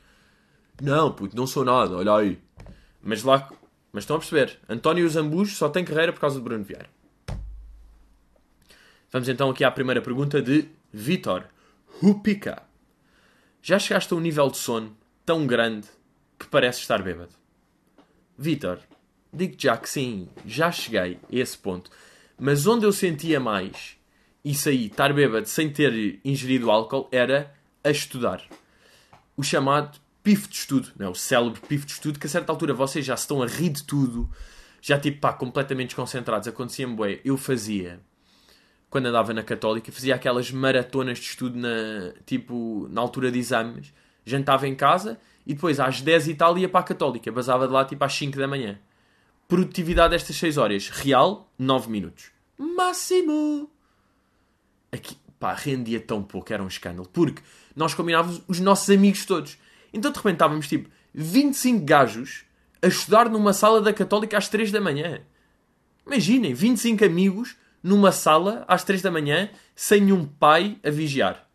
Não, 0.80 1.12
puto, 1.12 1.36
não 1.36 1.46
sou 1.46 1.64
nada, 1.64 1.96
olha 1.96 2.14
aí. 2.14 2.38
Mas 3.02 3.22
lá. 3.22 3.50
Mas 3.92 4.02
estão 4.04 4.16
a 4.16 4.18
perceber. 4.18 4.58
António 4.68 5.08
Zambujo 5.08 5.54
só 5.54 5.68
tem 5.68 5.84
carreira 5.84 6.12
por 6.12 6.20
causa 6.20 6.36
de 6.36 6.42
Bruno 6.42 6.64
Vieira. 6.64 6.88
Vamos 9.10 9.28
então 9.28 9.48
aqui 9.48 9.64
à 9.64 9.70
primeira 9.70 10.02
pergunta 10.02 10.42
de 10.42 10.68
Vitor 10.92 11.44
Rupica. 12.00 12.62
Já 13.62 13.78
chegaste 13.78 14.12
a 14.12 14.16
um 14.16 14.20
nível 14.20 14.50
de 14.50 14.58
sono 14.58 14.94
tão 15.24 15.46
grande 15.46 15.88
que 16.38 16.46
parece 16.46 16.80
estar 16.80 17.02
bêbado? 17.02 17.32
Vitor, 18.36 18.78
digo 19.32 19.54
já 19.58 19.76
que 19.76 19.88
sim, 19.88 20.28
já 20.44 20.70
cheguei 20.70 21.14
a 21.14 21.18
esse 21.30 21.56
ponto. 21.56 21.90
Mas 22.38 22.66
onde 22.66 22.84
eu 22.84 22.92
sentia 22.92 23.40
mais 23.40 23.96
isso 24.44 24.68
aí, 24.68 24.86
estar 24.86 25.12
bêbado 25.12 25.48
sem 25.48 25.72
ter 25.72 26.20
ingerido 26.24 26.70
álcool, 26.70 27.08
era 27.10 27.52
a 27.82 27.90
estudar. 27.90 28.42
O 29.36 29.42
chamado 29.42 29.98
pif 30.26 30.48
de 30.48 30.56
estudo, 30.56 30.88
não 30.98 31.06
é? 31.06 31.08
o 31.08 31.14
célebre 31.14 31.60
pif 31.60 31.86
de 31.86 31.92
estudo, 31.92 32.18
que 32.18 32.26
a 32.26 32.28
certa 32.28 32.50
altura 32.50 32.74
vocês 32.74 33.06
já 33.06 33.16
se 33.16 33.22
estão 33.22 33.40
a 33.44 33.46
rir 33.46 33.68
de 33.68 33.84
tudo, 33.84 34.28
já 34.82 34.98
tipo 34.98 35.20
pá, 35.20 35.32
completamente 35.32 35.90
desconcentrados. 35.90 36.48
Acontecia-me, 36.48 36.96
bué, 36.96 37.20
eu 37.24 37.36
fazia, 37.36 38.00
quando 38.90 39.06
andava 39.06 39.32
na 39.32 39.44
Católica, 39.44 39.92
fazia 39.92 40.16
aquelas 40.16 40.50
maratonas 40.50 41.18
de 41.18 41.26
estudo 41.26 41.56
na, 41.56 42.12
tipo, 42.26 42.88
na 42.90 43.00
altura 43.00 43.30
de 43.30 43.38
exames, 43.38 43.94
jantava 44.24 44.66
em 44.66 44.74
casa 44.74 45.16
e 45.46 45.54
depois 45.54 45.78
às 45.78 46.00
10 46.00 46.26
e 46.26 46.34
tal 46.34 46.58
ia 46.58 46.68
para 46.68 46.80
a 46.80 46.82
Católica, 46.82 47.30
basava 47.30 47.68
de 47.68 47.72
lá 47.72 47.84
tipo 47.84 48.04
às 48.04 48.12
5 48.12 48.36
da 48.36 48.48
manhã. 48.48 48.80
Produtividade 49.46 50.10
destas 50.10 50.34
6 50.34 50.58
horas, 50.58 50.88
real, 50.88 51.48
9 51.56 51.88
minutos. 51.88 52.32
Máximo! 52.58 53.70
Aqui, 54.90 55.16
pá, 55.38 55.54
rendia 55.54 56.00
tão 56.00 56.20
pouco, 56.20 56.52
era 56.52 56.64
um 56.64 56.66
escândalo, 56.66 57.08
porque 57.12 57.40
nós 57.76 57.94
combinávamos 57.94 58.42
os 58.48 58.58
nossos 58.58 58.90
amigos 58.90 59.24
todos. 59.24 59.56
Então 59.96 60.10
de 60.10 60.16
repente 60.16 60.34
estávamos 60.34 60.68
tipo 60.68 60.90
25 61.14 61.84
gajos 61.84 62.44
a 62.82 62.86
estudar 62.86 63.28
numa 63.28 63.52
sala 63.52 63.80
da 63.80 63.92
Católica 63.92 64.36
às 64.36 64.48
3 64.48 64.70
da 64.70 64.80
manhã. 64.80 65.20
Imaginem, 66.06 66.54
25 66.54 67.04
amigos 67.04 67.56
numa 67.82 68.12
sala 68.12 68.64
às 68.68 68.84
3 68.84 69.02
da 69.02 69.10
manhã 69.10 69.48
sem 69.74 70.02
nenhum 70.02 70.26
pai 70.26 70.78
a 70.84 70.90
vigiar. 70.90 71.46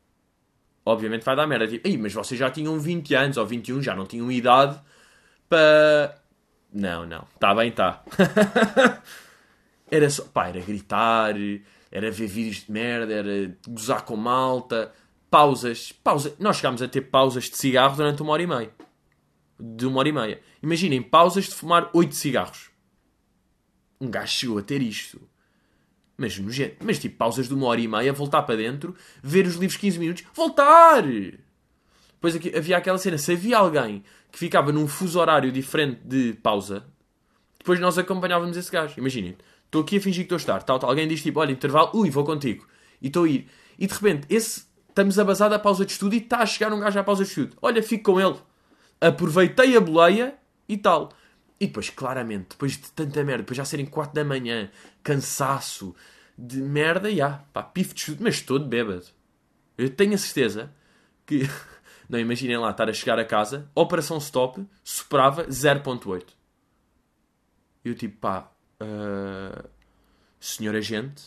Obviamente 0.83 1.23
vai 1.23 1.35
dar 1.35 1.45
merda. 1.45 1.67
Tipo, 1.67 1.87
Ei, 1.87 1.97
mas 1.97 2.13
vocês 2.13 2.39
já 2.39 2.49
tinham 2.49 2.79
20 2.79 3.13
anos 3.13 3.37
ou 3.37 3.45
21, 3.45 3.81
já 3.81 3.95
não 3.95 4.05
tinham 4.05 4.31
idade 4.31 4.79
para. 5.47 6.17
Não, 6.73 7.05
não. 7.05 7.27
Está 7.35 7.53
bem, 7.53 7.69
está. 7.69 8.03
era 9.91 10.09
só. 10.09 10.23
Pá, 10.23 10.47
era 10.47 10.59
gritar, 10.59 11.35
era 11.91 12.09
ver 12.09 12.27
vídeos 12.27 12.65
de 12.65 12.71
merda, 12.71 13.13
era 13.13 13.55
gozar 13.67 14.03
com 14.03 14.15
malta, 14.15 14.91
pausas. 15.31 15.93
pausa 15.93 16.35
Nós 16.37 16.57
chegámos 16.57 16.81
a 16.81 16.87
ter 16.87 17.01
pausas 17.01 17.45
de 17.45 17.57
cigarro 17.57 17.95
durante 17.95 18.21
uma 18.21 18.33
hora 18.33 18.43
e 18.43 18.47
meia. 18.47 18.71
De 19.57 19.87
uma 19.87 19.99
hora 19.99 20.09
e 20.09 20.11
meia. 20.11 20.41
Imaginem, 20.61 21.01
pausas 21.01 21.45
de 21.45 21.55
fumar 21.55 21.89
8 21.93 22.13
cigarros. 22.13 22.69
Um 23.99 24.11
gajo 24.11 24.31
chegou 24.31 24.57
a 24.57 24.61
ter 24.61 24.81
isto. 24.81 25.19
Mas, 26.17 26.37
nojento. 26.37 26.75
mas 26.85 26.99
tipo, 26.99 27.17
pausas 27.17 27.47
de 27.47 27.53
uma 27.53 27.65
hora 27.65 27.81
e 27.81 27.87
meia, 27.87 28.13
voltar 28.13 28.43
para 28.43 28.55
dentro, 28.55 28.95
ver 29.23 29.47
os 29.47 29.55
livros 29.55 29.77
15 29.77 29.97
minutos, 29.97 30.23
voltar! 30.35 31.03
Depois 31.03 32.35
aqui, 32.35 32.55
havia 32.55 32.77
aquela 32.77 32.99
cena, 32.99 33.17
se 33.17 33.31
havia 33.31 33.57
alguém 33.57 34.03
que 34.31 34.37
ficava 34.37 34.71
num 34.71 34.87
fuso 34.87 35.19
horário 35.19 35.51
diferente 35.51 36.01
de 36.03 36.33
pausa, 36.33 36.85
depois 37.57 37.79
nós 37.79 37.97
acompanhávamos 37.97 38.55
esse 38.55 38.71
gajo. 38.71 38.93
Imaginem, 38.99 39.35
estou 39.65 39.81
aqui 39.81 39.97
a 39.97 40.01
fingir 40.01 40.27
que 40.27 40.33
estou 40.33 40.35
a 40.35 40.37
estar, 40.37 40.63
tal, 40.63 40.77
tal. 40.77 40.89
alguém 40.91 41.07
diz 41.07 41.23
tipo, 41.23 41.39
olha, 41.39 41.51
intervalo, 41.51 41.89
ui, 41.95 42.11
vou 42.11 42.23
contigo. 42.23 42.67
E 43.01 43.07
estou 43.07 43.23
a 43.23 43.29
ir. 43.29 43.47
E 43.79 43.87
de 43.87 43.93
repente, 43.93 44.27
esse, 44.29 44.65
estamos 44.91 45.17
a 45.17 45.23
basar 45.23 45.49
da 45.49 45.57
pausa 45.57 45.85
de 45.85 45.93
estudo 45.93 46.13
e 46.13 46.19
está 46.19 46.39
a 46.39 46.45
chegar 46.45 46.71
um 46.71 46.79
gajo 46.79 46.99
à 46.99 47.03
pausa 47.03 47.23
de 47.23 47.29
estudo. 47.29 47.57
Olha, 47.61 47.81
fico 47.81 48.11
com 48.13 48.21
ele. 48.21 48.37
Aproveitei 48.99 49.75
a 49.75 49.81
boleia 49.81 50.35
e 50.69 50.77
tal. 50.77 51.11
E 51.59 51.67
depois, 51.67 51.89
claramente, 51.89 52.49
depois 52.49 52.73
de 52.73 52.91
tanta 52.91 53.23
merda, 53.23 53.43
depois 53.43 53.57
já 53.57 53.65
serem 53.65 53.85
4 53.85 54.13
da 54.13 54.23
manhã, 54.23 54.69
cansaço, 55.03 55.95
de 56.37 56.57
merda, 56.57 57.13
já, 57.13 57.43
pá, 57.53 57.63
pif 57.63 57.93
de 57.93 57.99
estudo, 57.99 58.23
mas 58.23 58.41
todo 58.41 58.65
bêbado. 58.65 59.05
Eu 59.77 59.89
tenho 59.89 60.13
a 60.13 60.17
certeza 60.17 60.73
que, 61.25 61.41
não 62.09 62.19
imaginem 62.19 62.57
lá, 62.57 62.71
estar 62.71 62.89
a 62.89 62.93
chegar 62.93 63.19
a 63.19 63.25
casa, 63.25 63.69
operação 63.75 64.17
stop, 64.17 64.65
soprava 64.83 65.45
0.8. 65.47 66.25
Eu 67.85 67.95
tipo, 67.95 68.17
pá, 68.17 68.51
uh, 68.81 69.69
senhor 70.39 70.75
agente, 70.75 71.23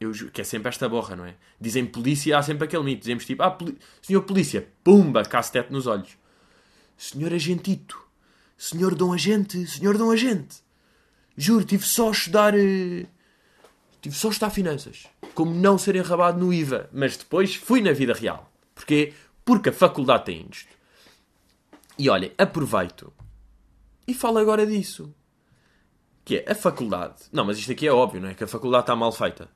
eu, 0.00 0.12
que 0.32 0.40
é 0.40 0.44
sempre 0.44 0.68
esta 0.70 0.88
borra, 0.88 1.14
não 1.14 1.24
é? 1.26 1.34
Dizem 1.60 1.84
polícia, 1.84 2.36
há 2.38 2.42
sempre 2.42 2.64
aquele 2.64 2.82
mito. 2.82 3.00
Dizemos 3.00 3.24
tipo, 3.26 3.42
ah, 3.42 3.50
poli- 3.50 3.76
senhor 4.00 4.22
polícia, 4.22 4.66
pumba, 4.82 5.22
cacetete 5.24 5.70
nos 5.72 5.86
olhos. 5.86 6.16
Senhor 6.96 7.32
agentito, 7.32 8.00
Senhor 8.56 8.94
Dom 8.94 9.12
Agente, 9.12 9.66
Senhor 9.66 9.96
Dom 9.98 10.10
Agente. 10.10 10.56
Juro, 11.36 11.64
tive 11.64 11.86
só 11.86 12.08
a 12.08 12.12
estudar. 12.12 12.54
eh, 12.56 13.06
Tive 14.02 14.14
só 14.16 14.28
a 14.28 14.30
estudar 14.30 14.50
finanças. 14.50 15.06
Como 15.34 15.52
não 15.54 15.76
ser 15.76 15.94
enrabado 15.96 16.38
no 16.40 16.52
IVA. 16.52 16.88
Mas 16.92 17.18
depois 17.18 17.54
fui 17.54 17.82
na 17.82 17.92
vida 17.92 18.14
real. 18.14 18.50
Porquê? 18.74 19.12
Porque 19.44 19.68
a 19.68 19.72
faculdade 19.72 20.24
tem 20.24 20.46
isto. 20.50 20.68
E 21.98 22.08
olhem, 22.08 22.32
aproveito. 22.38 23.12
E 24.08 24.14
falo 24.14 24.38
agora 24.38 24.66
disso. 24.66 25.14
Que 26.24 26.38
é 26.46 26.52
a 26.52 26.54
faculdade. 26.54 27.24
Não, 27.30 27.44
mas 27.44 27.58
isto 27.58 27.72
aqui 27.72 27.86
é 27.86 27.92
óbvio, 27.92 28.20
não 28.22 28.28
é? 28.30 28.34
Que 28.34 28.44
a 28.44 28.46
faculdade 28.46 28.84
está 28.84 28.96
mal 28.96 29.12
feita. 29.12 29.50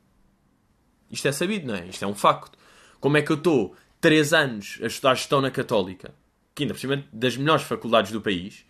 Isto 1.14 1.28
é 1.28 1.32
sabido, 1.32 1.68
não 1.68 1.74
é? 1.76 1.86
Isto 1.86 2.04
é 2.04 2.08
um 2.08 2.14
facto. 2.14 2.58
Como 3.00 3.16
é 3.16 3.22
que 3.22 3.30
eu 3.30 3.36
estou 3.36 3.74
3 4.00 4.32
anos 4.32 4.78
a 4.82 4.86
estudar 4.86 5.14
gestão 5.14 5.40
na 5.40 5.50
Católica, 5.50 6.12
que 6.54 6.64
ainda 6.64 6.74
cima 6.74 6.94
é 6.94 7.04
das 7.12 7.36
melhores 7.36 7.62
faculdades 7.62 8.10
do 8.10 8.20
país, 8.20 8.66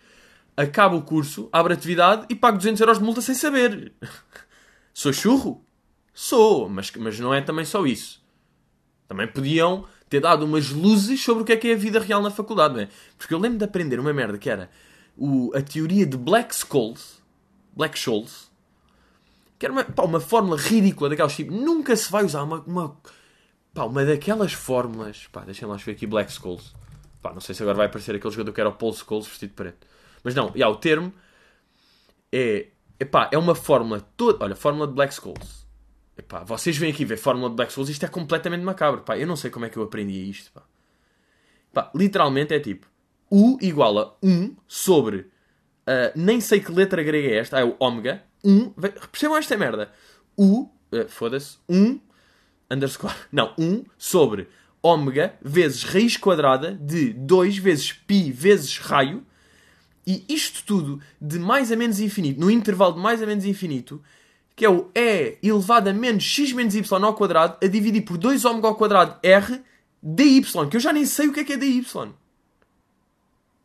acabo 0.57 0.99
o 0.99 1.03
curso, 1.03 1.49
abro 1.51 1.73
atividade 1.73 2.27
e 2.29 2.35
pago 2.35 2.59
200 2.59 2.81
euros 2.81 2.99
de 2.99 3.05
multa 3.05 3.23
sem 3.23 3.35
saber. 3.35 3.93
Sou 4.93 5.13
churro? 5.13 5.65
Sou, 6.13 6.69
mas, 6.69 6.93
mas 6.93 7.19
não 7.19 7.33
é 7.33 7.41
também 7.41 7.65
só 7.65 7.85
isso. 7.87 8.23
Também 9.09 9.27
podiam 9.27 9.87
ter 10.09 10.21
dado 10.21 10.45
umas 10.45 10.71
luzes 10.71 11.23
sobre 11.23 11.43
o 11.43 11.47
que 11.47 11.53
é 11.53 11.57
que 11.57 11.69
é 11.69 11.73
a 11.73 11.77
vida 11.77 11.99
real 11.99 12.23
na 12.23 12.31
faculdade, 12.31 12.75
não 12.75 12.81
é? 12.83 12.89
Porque 13.17 13.33
eu 13.33 13.39
lembro 13.39 13.59
de 13.59 13.65
aprender 13.65 13.99
uma 13.99 14.13
merda 14.13 14.39
que 14.39 14.51
era 14.51 14.71
o, 15.17 15.51
a 15.57 15.63
teoria 15.63 16.05
de 16.05 16.17
Black 16.17 16.55
Scholes, 16.55 17.23
Black 17.75 17.99
Scholes, 17.99 18.51
que 19.65 19.67
era 19.67 19.73
uma, 19.73 19.85
pá, 19.85 20.03
uma 20.03 20.21
fórmula 20.21 20.59
ridícula 20.59 21.09
daquelas 21.09 21.35
tipo, 21.35 21.51
nunca 21.53 21.97
se 21.97 22.13
vai 22.13 22.23
usar 22.23 22.43
uma, 22.43 22.61
uma, 22.61 23.01
pá, 23.73 23.85
uma 23.85 24.05
daquelas 24.05 24.53
fórmulas. 24.53 25.27
Pá, 25.33 25.41
deixem 25.41 25.67
lá 25.67 25.77
ver 25.77 25.93
aqui 25.93 26.07
Black 26.07 26.31
Scholes. 26.31 26.75
Pá, 27.23 27.33
não 27.33 27.41
sei 27.41 27.55
se 27.55 27.63
agora 27.63 27.79
vai 27.79 27.87
aparecer 27.87 28.15
aquele 28.15 28.33
jogador 28.33 28.53
que 28.53 28.61
era 28.61 28.69
o 28.69 28.75
Paul 28.75 28.93
Scholes 28.93 29.27
vestido 29.27 29.51
de 29.51 29.57
preto. 29.57 29.87
Mas 30.23 30.35
não, 30.35 30.53
já, 30.55 30.69
o 30.69 30.77
termo 30.77 31.13
é, 32.31 32.69
epá, 33.01 33.31
é 33.33 33.39
uma 33.39 33.55
fórmula 33.55 34.01
toda. 34.17 34.45
Olha, 34.45 34.55
fórmula 34.55 34.87
de 34.87 34.93
Black 34.93 35.15
Scholes. 35.15 35.67
Epá, 36.17 36.45
vocês 36.45 36.77
vêm 36.77 36.93
aqui 36.93 37.05
ver 37.07 37.17
fórmula 37.17 37.49
de 37.49 37.57
Black 37.57 37.73
Scholes, 37.73 37.89
isto 37.89 38.05
é 38.05 38.09
completamente 38.09 38.63
macabro. 38.63 39.01
Pá, 39.01 39.17
eu 39.17 39.27
não 39.27 39.37
sei 39.37 39.51
como 39.51 39.65
é 39.65 39.71
que 39.71 39.79
eu 39.79 39.83
aprendi 39.83 40.29
isto. 40.29 40.53
Pá. 40.53 40.63
Pá, 41.73 41.91
literalmente 41.95 42.53
é 42.53 42.61
tipo 42.61 42.87
U 43.31 43.57
igual 43.63 43.99
a 43.99 44.15
1 44.23 44.57
sobre. 44.69 45.31
ah, 45.87 46.13
nem 46.15 46.39
sei 46.41 46.61
que 46.61 46.71
letra 46.71 47.03
grega 47.03 47.29
é 47.29 47.39
esta, 47.39 47.57
ah, 47.57 47.61
é 47.61 47.65
o 47.65 47.75
ômega. 47.79 48.23
1. 48.45 48.73
ve- 48.77 48.95
Percebam 49.11 49.37
esta 49.39 49.57
merda. 49.57 49.91
U. 50.37 50.69
ah, 50.93 51.07
Foda-se. 51.09 51.57
1 51.69 52.01
underscore. 52.71 53.15
Não, 53.33 53.53
1 53.59 53.85
sobre 53.99 54.49
ômega 54.83 55.35
vezes 55.43 55.83
raiz 55.85 56.17
quadrada 56.17 56.73
de 56.75 57.13
2 57.13 57.57
vezes 57.59 57.93
pi 57.93 58.31
vezes 58.31 58.79
raio. 58.79 59.25
E 60.07 60.23
isto 60.29 60.63
tudo 60.67 61.01
de 61.19 61.39
mais 61.39 61.73
a 61.73 61.77
menos 61.77 61.99
infinito, 61.99 62.39
no 62.39 62.51
intervalo 62.51 62.95
de 62.95 63.01
mais 63.01 63.23
a 63.23 63.27
menos 63.27 63.47
infinito, 63.47 64.03
que 64.55 64.65
é 64.65 64.69
o 64.69 64.91
E 64.95 65.39
elevado 65.43 65.89
a 65.89 65.93
menos 65.95 66.23
x 66.25 66.53
menos 66.53 66.75
y 66.75 67.03
ao 67.05 67.15
quadrado, 67.15 67.57
a 67.63 67.67
dividir 67.67 68.03
por 68.03 68.19
2 68.19 68.45
ômega 68.45 68.69
ao 68.69 68.75
quadrado 68.77 69.19
r 69.23 69.63
dy, 70.03 70.43
que 70.71 70.77
eu 70.77 70.81
já 70.81 70.93
nem 70.93 71.07
sei 71.07 71.29
o 71.29 71.33
que 71.33 71.41
é 71.41 71.45
que 71.45 71.55
é 71.55 71.57
dy. 71.57 71.83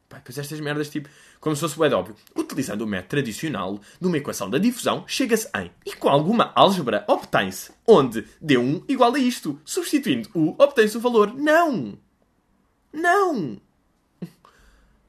Pois 0.09 0.37
estas 0.37 0.59
merdas, 0.59 0.89
tipo, 0.89 1.07
como 1.39 1.55
se 1.55 1.61
fosse 1.61 1.75
de 1.75 1.93
óbvio. 1.95 2.15
Utilizando 2.35 2.81
o 2.81 2.87
método 2.87 3.09
tradicional 3.09 3.79
de 4.01 4.07
uma 4.07 4.17
equação 4.17 4.49
da 4.49 4.57
difusão, 4.57 5.03
chega-se 5.07 5.47
em. 5.55 5.71
E 5.85 5.93
com 5.95 6.09
alguma 6.09 6.51
álgebra 6.55 7.05
obtém-se. 7.07 7.71
Onde 7.87 8.23
D1 8.43 8.83
igual 8.87 9.13
a 9.13 9.19
isto. 9.19 9.59
Substituindo 9.63 10.29
U, 10.33 10.55
obtém-se 10.57 10.97
o 10.97 10.99
valor. 10.99 11.33
Não! 11.35 11.97
Não! 12.91 13.61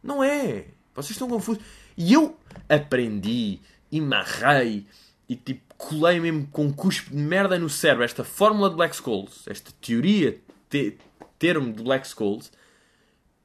Não 0.03 0.23
é. 0.23 0.67
Vocês 0.95 1.13
estão 1.13 1.29
confusos. 1.29 1.63
E 1.97 2.13
eu 2.13 2.37
aprendi 2.69 3.61
e 3.91 4.01
marrei 4.01 4.87
e 5.29 5.37
tipo 5.37 5.75
colei 5.77 6.21
mesmo 6.21 6.47
com 6.49 6.71
cuspe 6.73 7.11
de 7.11 7.17
merda 7.17 7.59
no 7.59 7.69
cérebro 7.71 8.05
esta 8.05 8.23
fórmula 8.23 8.69
de 8.69 8.77
Black 8.77 8.95
Scholes, 8.95 9.45
esta 9.47 9.71
teoria, 9.81 10.39
te- 10.69 10.99
termo 11.39 11.73
de 11.73 11.83
Black 11.83 12.07
Scholes, 12.07 12.53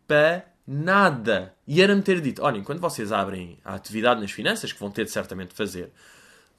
para 0.05 0.45
nada. 0.67 1.53
E 1.67 1.81
era-me 1.81 2.01
ter 2.01 2.21
dito: 2.21 2.41
olhem, 2.43 2.63
quando 2.63 2.79
vocês 2.79 3.11
abrem 3.11 3.57
a 3.63 3.75
atividade 3.75 4.21
nas 4.21 4.31
finanças, 4.31 4.71
que 4.73 4.79
vão 4.79 4.91
ter 4.91 5.05
de 5.05 5.11
certamente 5.11 5.53
fazer, 5.53 5.91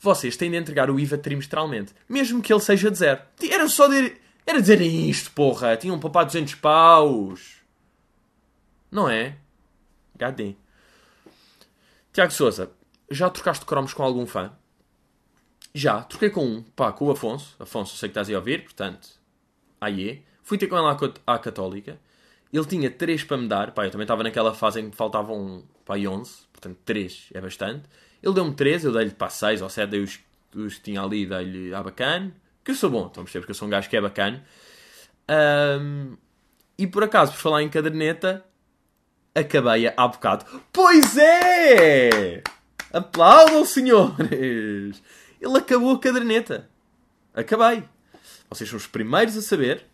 vocês 0.01 0.37
têm 0.37 0.51
de 0.51 0.57
entregar 0.57 0.91
o 0.91 0.99
IVA 1.01 1.19
trimestralmente, 1.19 1.93
mesmo 2.09 2.43
que 2.43 2.53
ele 2.53 2.61
seja 2.61 2.91
de 2.91 2.99
zero. 2.99 3.21
Era 3.51 3.69
só 3.69 3.87
dizer, 3.89 4.21
era 4.47 4.61
dizerem 4.61 5.09
isto, 5.09 5.31
porra. 5.33 5.77
Tinham 5.77 5.99
poupado 5.99 6.27
200 6.27 6.55
paus. 6.57 7.57
Não 8.91 9.09
é? 9.09 9.37
HD. 10.15 10.55
Tiago 12.13 12.33
Souza, 12.33 12.71
já 13.11 13.29
trocaste 13.29 13.65
cromos 13.67 13.93
com 13.93 14.03
algum 14.03 14.27
fã? 14.27 14.53
Já, 15.75 16.01
troquei 16.03 16.31
com 16.31 16.47
um, 16.47 16.63
pá, 16.63 16.91
com 16.93 17.07
o 17.07 17.11
Afonso. 17.11 17.55
Afonso, 17.59 17.97
sei 17.97 18.09
que 18.09 18.13
estás 18.13 18.29
aí 18.29 18.35
a 18.35 18.39
ouvir, 18.39 18.63
portanto, 18.65 19.09
aí 19.81 20.25
Fui 20.43 20.57
ter 20.57 20.69
com 20.69 20.77
co- 20.97 21.13
à 21.27 21.39
Católica. 21.41 21.99
Ele 22.53 22.65
tinha 22.65 22.91
3 22.91 23.25
para 23.25 23.37
me 23.37 23.49
dar, 23.49 23.73
pá, 23.73 23.87
eu 23.87 23.91
também 23.91 24.05
estava 24.05 24.23
naquela 24.23 24.55
fase 24.55 24.81
em 24.81 24.91
que 24.91 24.97
faltavam, 24.97 25.65
pá, 25.85 25.97
11, 25.97 26.33
portanto 26.53 26.79
3 26.85 27.31
é 27.35 27.41
bastante. 27.41 27.89
Ele 28.23 28.35
deu-me 28.35 28.55
3, 28.55 28.85
eu 28.85 28.93
dei-lhe, 28.93 29.11
pá, 29.11 29.29
6 29.29 29.63
ou 29.63 29.69
7, 29.69 29.91
dei 29.91 30.01
os, 30.01 30.19
os 30.55 30.75
que 30.77 30.81
tinha 30.83 31.03
ali, 31.03 31.27
dei-lhe 31.27 31.75
à 31.75 31.83
bacana. 31.83 32.33
Que 32.65 32.71
eu 32.71 32.75
sou 32.75 32.91
bom, 32.91 33.07
estão 33.07 33.23
a 33.23 33.25
perceber, 33.25 33.43
porque 33.43 33.51
eu 33.53 33.55
sou 33.55 33.69
um 33.69 33.71
gajo 33.71 33.89
que 33.89 33.97
é 33.97 34.01
bacana. 34.01 34.45
Ahm, 35.29 36.17
e 36.79 36.87
por 36.87 37.05
acaso, 37.05 37.33
por 37.33 37.39
falar 37.39 37.63
em 37.63 37.69
caderneta, 37.69 38.45
acabei-a 39.35 39.95
há 39.97 40.09
bocado. 40.09 40.45
Pois 40.73 41.17
é! 41.17 42.43
Aplaudam, 42.93 43.65
senhores! 43.65 45.03
Ele 45.41 45.59
acabou 45.59 45.95
a 45.95 46.01
caderneta. 46.01 46.69
Acabei. 47.35 47.85
Vocês 48.49 48.69
são 48.69 48.77
os 48.77 48.87
primeiros 48.87 49.37
a 49.37 49.43
saber. 49.43 49.87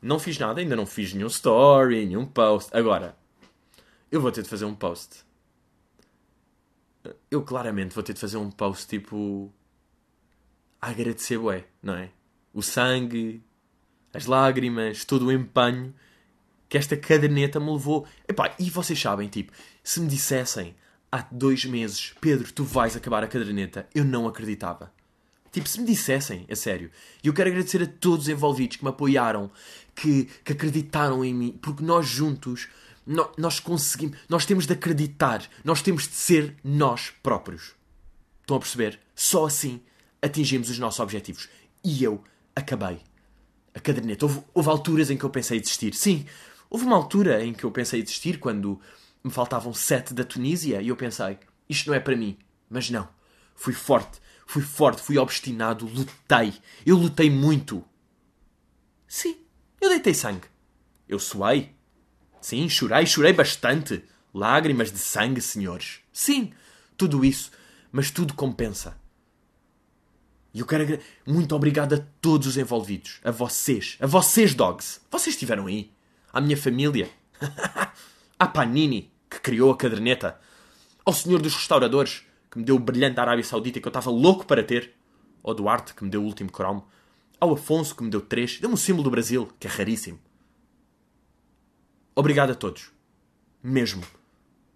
Não 0.00 0.18
fiz 0.18 0.38
nada, 0.38 0.60
ainda 0.60 0.76
não 0.76 0.86
fiz 0.86 1.12
nenhum 1.12 1.26
story, 1.26 2.06
nenhum 2.06 2.24
post. 2.24 2.70
Agora, 2.76 3.16
eu 4.10 4.20
vou 4.20 4.30
ter 4.30 4.42
de 4.42 4.48
fazer 4.48 4.64
um 4.64 4.74
post. 4.74 5.24
Eu 7.30 7.42
claramente 7.42 7.94
vou 7.94 8.02
ter 8.02 8.12
de 8.12 8.20
fazer 8.20 8.36
um 8.36 8.50
post 8.50 8.86
tipo. 8.86 9.52
A 10.80 10.90
agradecer, 10.90 11.38
bué, 11.38 11.66
não 11.82 11.94
é? 11.94 12.10
O 12.54 12.62
sangue, 12.62 13.42
as 14.14 14.26
lágrimas, 14.26 15.04
todo 15.04 15.26
o 15.26 15.32
empenho 15.32 15.92
que 16.68 16.76
esta 16.76 16.96
caderneta 16.96 17.58
me 17.58 17.72
levou. 17.72 18.06
Epá, 18.28 18.54
e 18.58 18.70
vocês 18.70 19.00
sabem, 19.00 19.28
tipo, 19.28 19.52
se 19.82 20.00
me 20.00 20.06
dissessem 20.06 20.76
há 21.10 21.26
dois 21.32 21.64
meses, 21.64 22.14
Pedro, 22.20 22.52
tu 22.52 22.64
vais 22.64 22.96
acabar 22.96 23.24
a 23.24 23.28
caderneta, 23.28 23.88
eu 23.94 24.04
não 24.04 24.28
acreditava. 24.28 24.92
Tipo, 25.50 25.68
se 25.68 25.80
me 25.80 25.86
dissessem, 25.86 26.46
a 26.50 26.54
sério. 26.56 26.90
E 27.22 27.28
eu 27.28 27.32
quero 27.34 27.48
agradecer 27.50 27.82
a 27.82 27.86
todos 27.86 28.26
os 28.26 28.28
envolvidos 28.28 28.76
que 28.76 28.84
me 28.84 28.90
apoiaram, 28.90 29.50
que, 29.94 30.24
que 30.44 30.52
acreditaram 30.52 31.24
em 31.24 31.34
mim, 31.34 31.58
porque 31.62 31.82
nós 31.82 32.06
juntos, 32.06 32.68
nó- 33.06 33.30
nós 33.38 33.58
conseguimos, 33.58 34.18
nós 34.28 34.44
temos 34.44 34.66
de 34.66 34.72
acreditar, 34.74 35.42
nós 35.64 35.80
temos 35.82 36.06
de 36.06 36.14
ser 36.14 36.54
nós 36.62 37.10
próprios. 37.22 37.72
Estão 38.42 38.56
a 38.56 38.60
perceber? 38.60 38.98
Só 39.14 39.46
assim 39.46 39.80
atingimos 40.22 40.70
os 40.70 40.78
nossos 40.78 41.00
objetivos. 41.00 41.48
E 41.82 42.02
eu 42.02 42.22
acabei 42.54 43.00
a 43.74 43.80
caderneta. 43.80 44.24
Houve, 44.26 44.42
houve 44.52 44.68
alturas 44.68 45.10
em 45.10 45.16
que 45.16 45.24
eu 45.24 45.30
pensei 45.30 45.60
desistir. 45.60 45.94
Sim, 45.94 46.26
houve 46.68 46.84
uma 46.84 46.96
altura 46.96 47.44
em 47.44 47.52
que 47.52 47.64
eu 47.64 47.70
pensei 47.70 48.02
desistir 48.02 48.38
quando 48.38 48.80
me 49.22 49.30
faltavam 49.30 49.72
sete 49.72 50.12
da 50.14 50.24
Tunísia 50.24 50.80
e 50.82 50.88
eu 50.88 50.96
pensei, 50.96 51.38
isto 51.68 51.88
não 51.88 51.94
é 51.94 52.00
para 52.00 52.16
mim. 52.16 52.36
Mas 52.70 52.90
não. 52.90 53.08
Fui 53.54 53.72
forte, 53.72 54.20
fui 54.48 54.62
forte, 54.62 55.02
fui 55.02 55.18
obstinado, 55.18 55.86
lutei. 55.86 56.54
Eu 56.84 56.96
lutei 56.96 57.28
muito. 57.28 57.84
Sim, 59.06 59.36
eu 59.78 59.90
deitei 59.90 60.14
sangue. 60.14 60.48
Eu 61.06 61.18
suei. 61.18 61.74
Sim, 62.40 62.66
chorei, 62.66 63.04
chorei 63.04 63.34
bastante. 63.34 64.02
Lágrimas 64.32 64.90
de 64.90 64.98
sangue, 64.98 65.42
senhores. 65.42 66.00
Sim, 66.10 66.52
tudo 66.96 67.24
isso, 67.26 67.50
mas 67.92 68.10
tudo 68.10 68.32
compensa. 68.32 68.98
E 70.54 70.60
eu 70.60 70.66
quero 70.66 70.98
muito 71.26 71.54
obrigado 71.54 71.94
a 71.94 72.04
todos 72.20 72.46
os 72.46 72.56
envolvidos, 72.56 73.20
a 73.22 73.30
vocês, 73.30 73.98
a 74.00 74.06
vocês 74.06 74.54
dogs. 74.54 75.00
Vocês 75.10 75.34
estiveram 75.34 75.66
aí, 75.66 75.92
à 76.32 76.40
minha 76.40 76.56
família, 76.56 77.10
à 78.38 78.46
Panini 78.46 79.12
que 79.28 79.40
criou 79.40 79.70
a 79.70 79.76
caderneta, 79.76 80.40
ao 81.04 81.12
senhor 81.12 81.42
dos 81.42 81.54
restauradores 81.54 82.24
que 82.50 82.58
me 82.58 82.64
deu 82.64 82.76
o 82.76 82.78
brilhante 82.78 83.20
Arábia 83.20 83.44
Saudita 83.44 83.80
que 83.80 83.86
eu 83.86 83.90
estava 83.90 84.10
louco 84.10 84.46
para 84.46 84.62
ter, 84.62 84.94
ao 85.42 85.54
Duarte 85.54 85.94
que 85.94 86.04
me 86.04 86.10
deu 86.10 86.22
o 86.22 86.24
último 86.24 86.50
cromo, 86.50 86.86
ao 87.40 87.52
Afonso 87.52 87.94
que 87.94 88.02
me 88.02 88.10
deu 88.10 88.20
três, 88.20 88.58
deu-me 88.58 88.74
o 88.74 88.78
símbolo 88.78 89.04
do 89.04 89.10
Brasil 89.10 89.48
que 89.58 89.66
é 89.66 89.70
raríssimo. 89.70 90.18
Obrigado 92.14 92.50
a 92.50 92.54
todos, 92.54 92.90
mesmo 93.62 94.02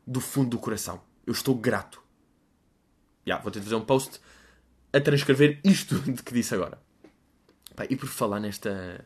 do 0.06 0.20
fundo 0.20 0.50
do 0.50 0.58
coração. 0.58 1.00
Eu 1.26 1.32
estou 1.32 1.54
grato. 1.54 2.02
Já, 3.26 3.38
vou 3.38 3.50
ter 3.50 3.60
de 3.60 3.64
fazer 3.64 3.76
um 3.76 3.84
post 3.84 4.20
a 4.92 5.00
transcrever 5.00 5.60
isto 5.64 5.98
de 6.10 6.22
que 6.22 6.34
disse 6.34 6.54
agora. 6.54 6.80
E 7.88 7.96
por 7.96 8.08
falar 8.08 8.38
nesta. 8.38 9.04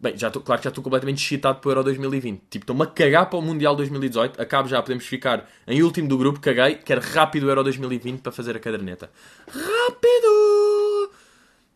Bem, 0.00 0.16
já 0.16 0.30
tô, 0.30 0.40
claro 0.40 0.60
que 0.60 0.64
já 0.64 0.68
estou 0.68 0.84
completamente 0.84 1.24
excitado 1.24 1.58
para 1.58 1.68
o 1.68 1.72
Euro 1.72 1.84
2020. 1.84 2.42
Tipo, 2.48 2.62
estou-me 2.62 2.82
a 2.82 2.86
cagar 2.86 3.28
para 3.28 3.38
o 3.38 3.42
Mundial 3.42 3.74
2018. 3.74 4.40
Acabo 4.40 4.68
já, 4.68 4.80
podemos 4.80 5.04
ficar 5.04 5.50
em 5.66 5.82
último 5.82 6.06
do 6.06 6.16
grupo. 6.16 6.38
Caguei. 6.38 6.76
Quero 6.76 7.00
rápido 7.00 7.44
o 7.44 7.48
Euro 7.48 7.64
2020 7.64 8.20
para 8.20 8.30
fazer 8.30 8.56
a 8.56 8.60
caderneta. 8.60 9.10
Rápido! 9.48 11.10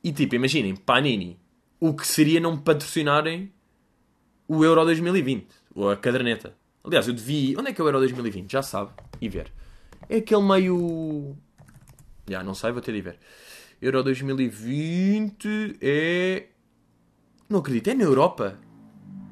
E 0.04 0.12
tipo, 0.12 0.36
imaginem, 0.36 0.76
Panini. 0.76 1.36
O 1.80 1.94
que 1.94 2.06
seria 2.06 2.38
não 2.38 2.56
patrocinarem 2.56 3.52
o 4.46 4.64
Euro 4.64 4.84
2020? 4.84 5.48
Ou 5.74 5.90
a 5.90 5.96
caderneta. 5.96 6.54
Aliás, 6.84 7.08
eu 7.08 7.14
devia... 7.14 7.58
Onde 7.58 7.70
é 7.70 7.72
que 7.72 7.80
é 7.80 7.84
o 7.84 7.88
Euro 7.88 7.98
2020? 7.98 8.52
Já 8.52 8.62
sabe. 8.62 8.92
E 9.20 9.28
ver. 9.28 9.52
É 10.08 10.18
aquele 10.18 10.42
meio... 10.42 11.36
Já, 12.28 12.44
não 12.44 12.54
sei, 12.54 12.70
vou 12.70 12.80
ter 12.80 12.92
de 12.92 13.00
ver. 13.00 13.18
Euro 13.80 14.00
2020 14.04 15.78
é... 15.80 16.46
Não 17.52 17.58
acredito, 17.58 17.88
é 17.88 17.94
na 17.94 18.04
Europa? 18.04 18.58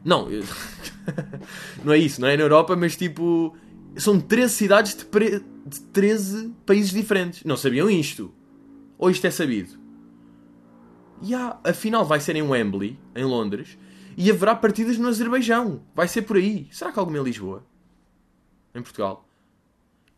Não, 0.05 0.31
eu... 0.31 0.45
não 1.83 1.95
é 1.95 1.99
isso, 1.99 2.21
não 2.21 2.29
é 2.29 2.37
na 2.37 2.43
Europa, 2.43 2.77
mas 2.77 2.95
tipo... 2.95 3.57
São 3.97 4.21
13 4.21 4.53
cidades 4.53 4.95
de, 4.95 5.07
pre... 5.07 5.43
de 5.67 5.81
13 5.93 6.55
países 6.67 6.93
diferentes. 6.93 7.45
Não 7.45 7.57
sabiam 7.57 7.89
isto? 7.89 8.31
Ou 8.99 9.11
isto 9.11 9.27
é 9.27 9.31
sabido? 9.31 9.81
E 11.23 11.35
há, 11.35 11.59
afinal 11.65 12.05
vai 12.05 12.21
ser 12.21 12.37
em 12.37 12.43
Wembley, 12.43 12.99
em 13.17 13.25
Londres, 13.25 13.79
e 14.19 14.31
haverá 14.31 14.55
partidas 14.55 14.99
no 14.99 15.09
Azerbaijão. 15.09 15.83
Vai 15.95 16.07
ser 16.07 16.23
por 16.23 16.37
aí. 16.37 16.69
Será 16.71 16.93
que 16.93 16.99
alguma 16.99 17.19
em 17.19 17.23
Lisboa? 17.23 17.65
Em 18.75 18.83
Portugal? 18.83 19.27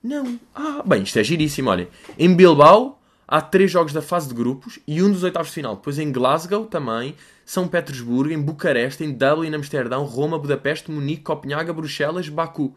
Não. 0.02 0.40
Ah, 0.52 0.82
bem, 0.84 1.04
isto 1.04 1.20
é 1.20 1.24
giríssimo, 1.24 1.70
olhem. 1.70 1.86
Em 2.18 2.34
Bilbao 2.34 3.00
há 3.32 3.40
três 3.40 3.70
jogos 3.70 3.94
da 3.94 4.02
fase 4.02 4.28
de 4.28 4.34
grupos 4.34 4.78
e 4.86 5.02
um 5.02 5.10
dos 5.10 5.22
oitavos 5.22 5.48
de 5.48 5.54
final. 5.54 5.76
Depois 5.76 5.98
em 5.98 6.12
Glasgow 6.12 6.66
também, 6.66 7.16
São 7.46 7.66
Petersburgo, 7.66 8.30
em 8.30 8.38
Bucareste, 8.38 9.02
em 9.02 9.10
Dublin, 9.10 9.54
Amsterdão, 9.54 10.04
Roma, 10.04 10.38
Budapeste, 10.38 10.90
Munique, 10.90 11.22
Copenhaga, 11.22 11.72
Bruxelas, 11.72 12.28
Baku. 12.28 12.76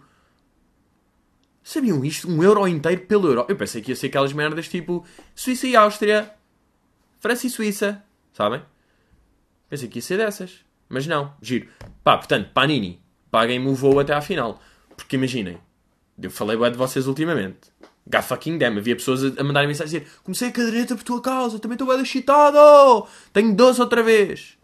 Sabiam 1.61 2.05
isto? 2.05 2.29
Um 2.31 2.41
euro 2.41 2.65
inteiro 2.69 3.01
pelo 3.01 3.27
euro. 3.27 3.45
Eu 3.49 3.57
pensei 3.57 3.81
que 3.81 3.91
ia 3.91 3.97
ser 3.97 4.07
aquelas 4.07 4.31
merdas 4.31 4.69
tipo 4.69 5.05
Suíça 5.35 5.67
e 5.67 5.75
Áustria, 5.75 6.33
França 7.19 7.47
e 7.47 7.49
Suíça, 7.49 8.01
sabem? 8.31 8.61
Pensei 9.67 9.89
que 9.89 9.97
ia 9.97 10.01
ser 10.01 10.17
dessas. 10.17 10.61
Mas 10.87 11.05
não, 11.05 11.33
giro. 11.41 11.67
Pá, 12.01 12.17
portanto, 12.17 12.51
Panini, 12.53 13.01
paguem-me 13.29 13.67
o 13.67 13.75
voo 13.75 13.99
até 13.99 14.13
à 14.13 14.21
final. 14.21 14.61
Porque 14.95 15.17
imaginem, 15.17 15.57
eu 16.21 16.31
falei 16.31 16.55
bem 16.55 16.71
de 16.71 16.77
vocês 16.77 17.07
ultimamente. 17.07 17.74
God 18.07 18.21
fucking 18.21 18.57
damn, 18.57 18.77
havia 18.77 18.95
pessoas 18.95 19.23
a, 19.37 19.43
mandarem 19.43 19.67
mensagem 19.67 19.97
a 19.97 19.99
dizer 19.99 20.13
comecei 20.23 20.49
a 20.49 20.51
caderneta 20.51 20.95
por 20.95 21.03
tua 21.03 21.21
causa, 21.21 21.57
também 21.57 21.75
estou 21.75 21.87
bem 21.87 22.01
excitado, 22.01 23.07
tenho 23.33 23.55
12 23.55 23.81
outra 23.81 24.03
vez. 24.03 24.57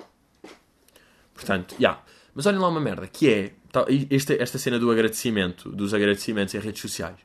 Portanto, 1.34 1.76
já. 1.80 1.80
Yeah. 1.80 2.04
Mas 2.34 2.46
olhem 2.46 2.60
lá 2.60 2.70
uma 2.70 2.80
merda, 2.80 3.08
que 3.08 3.30
é 3.30 3.54
esta, 4.10 4.34
esta 4.34 4.58
cena 4.58 4.80
do 4.80 4.90
agradecimento, 4.92 5.70
dos 5.70 5.94
agradecimentos 5.94 6.54
em 6.54 6.60
redes 6.60 6.82
sociais. 6.82 7.18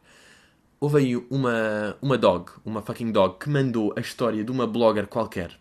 Houve 0.80 0.99
aí 0.99 1.16
uma, 1.30 1.96
uma 2.02 2.18
dog, 2.18 2.50
uma 2.64 2.82
fucking 2.82 3.12
dog, 3.12 3.38
que 3.38 3.49
mandou 3.49 3.94
a 3.96 4.00
história 4.00 4.42
de 4.42 4.50
uma 4.50 4.66
blogger 4.66 5.06
qualquer. 5.06 5.58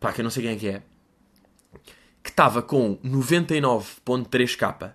Pá, 0.00 0.12
que 0.12 0.20
eu 0.20 0.24
não 0.24 0.30
sei 0.30 0.44
quem 0.44 0.52
é 0.52 0.56
que 0.56 0.68
é. 0.68 0.82
Que 2.22 2.30
estava 2.30 2.62
com 2.62 2.96
99.3k 3.04 4.92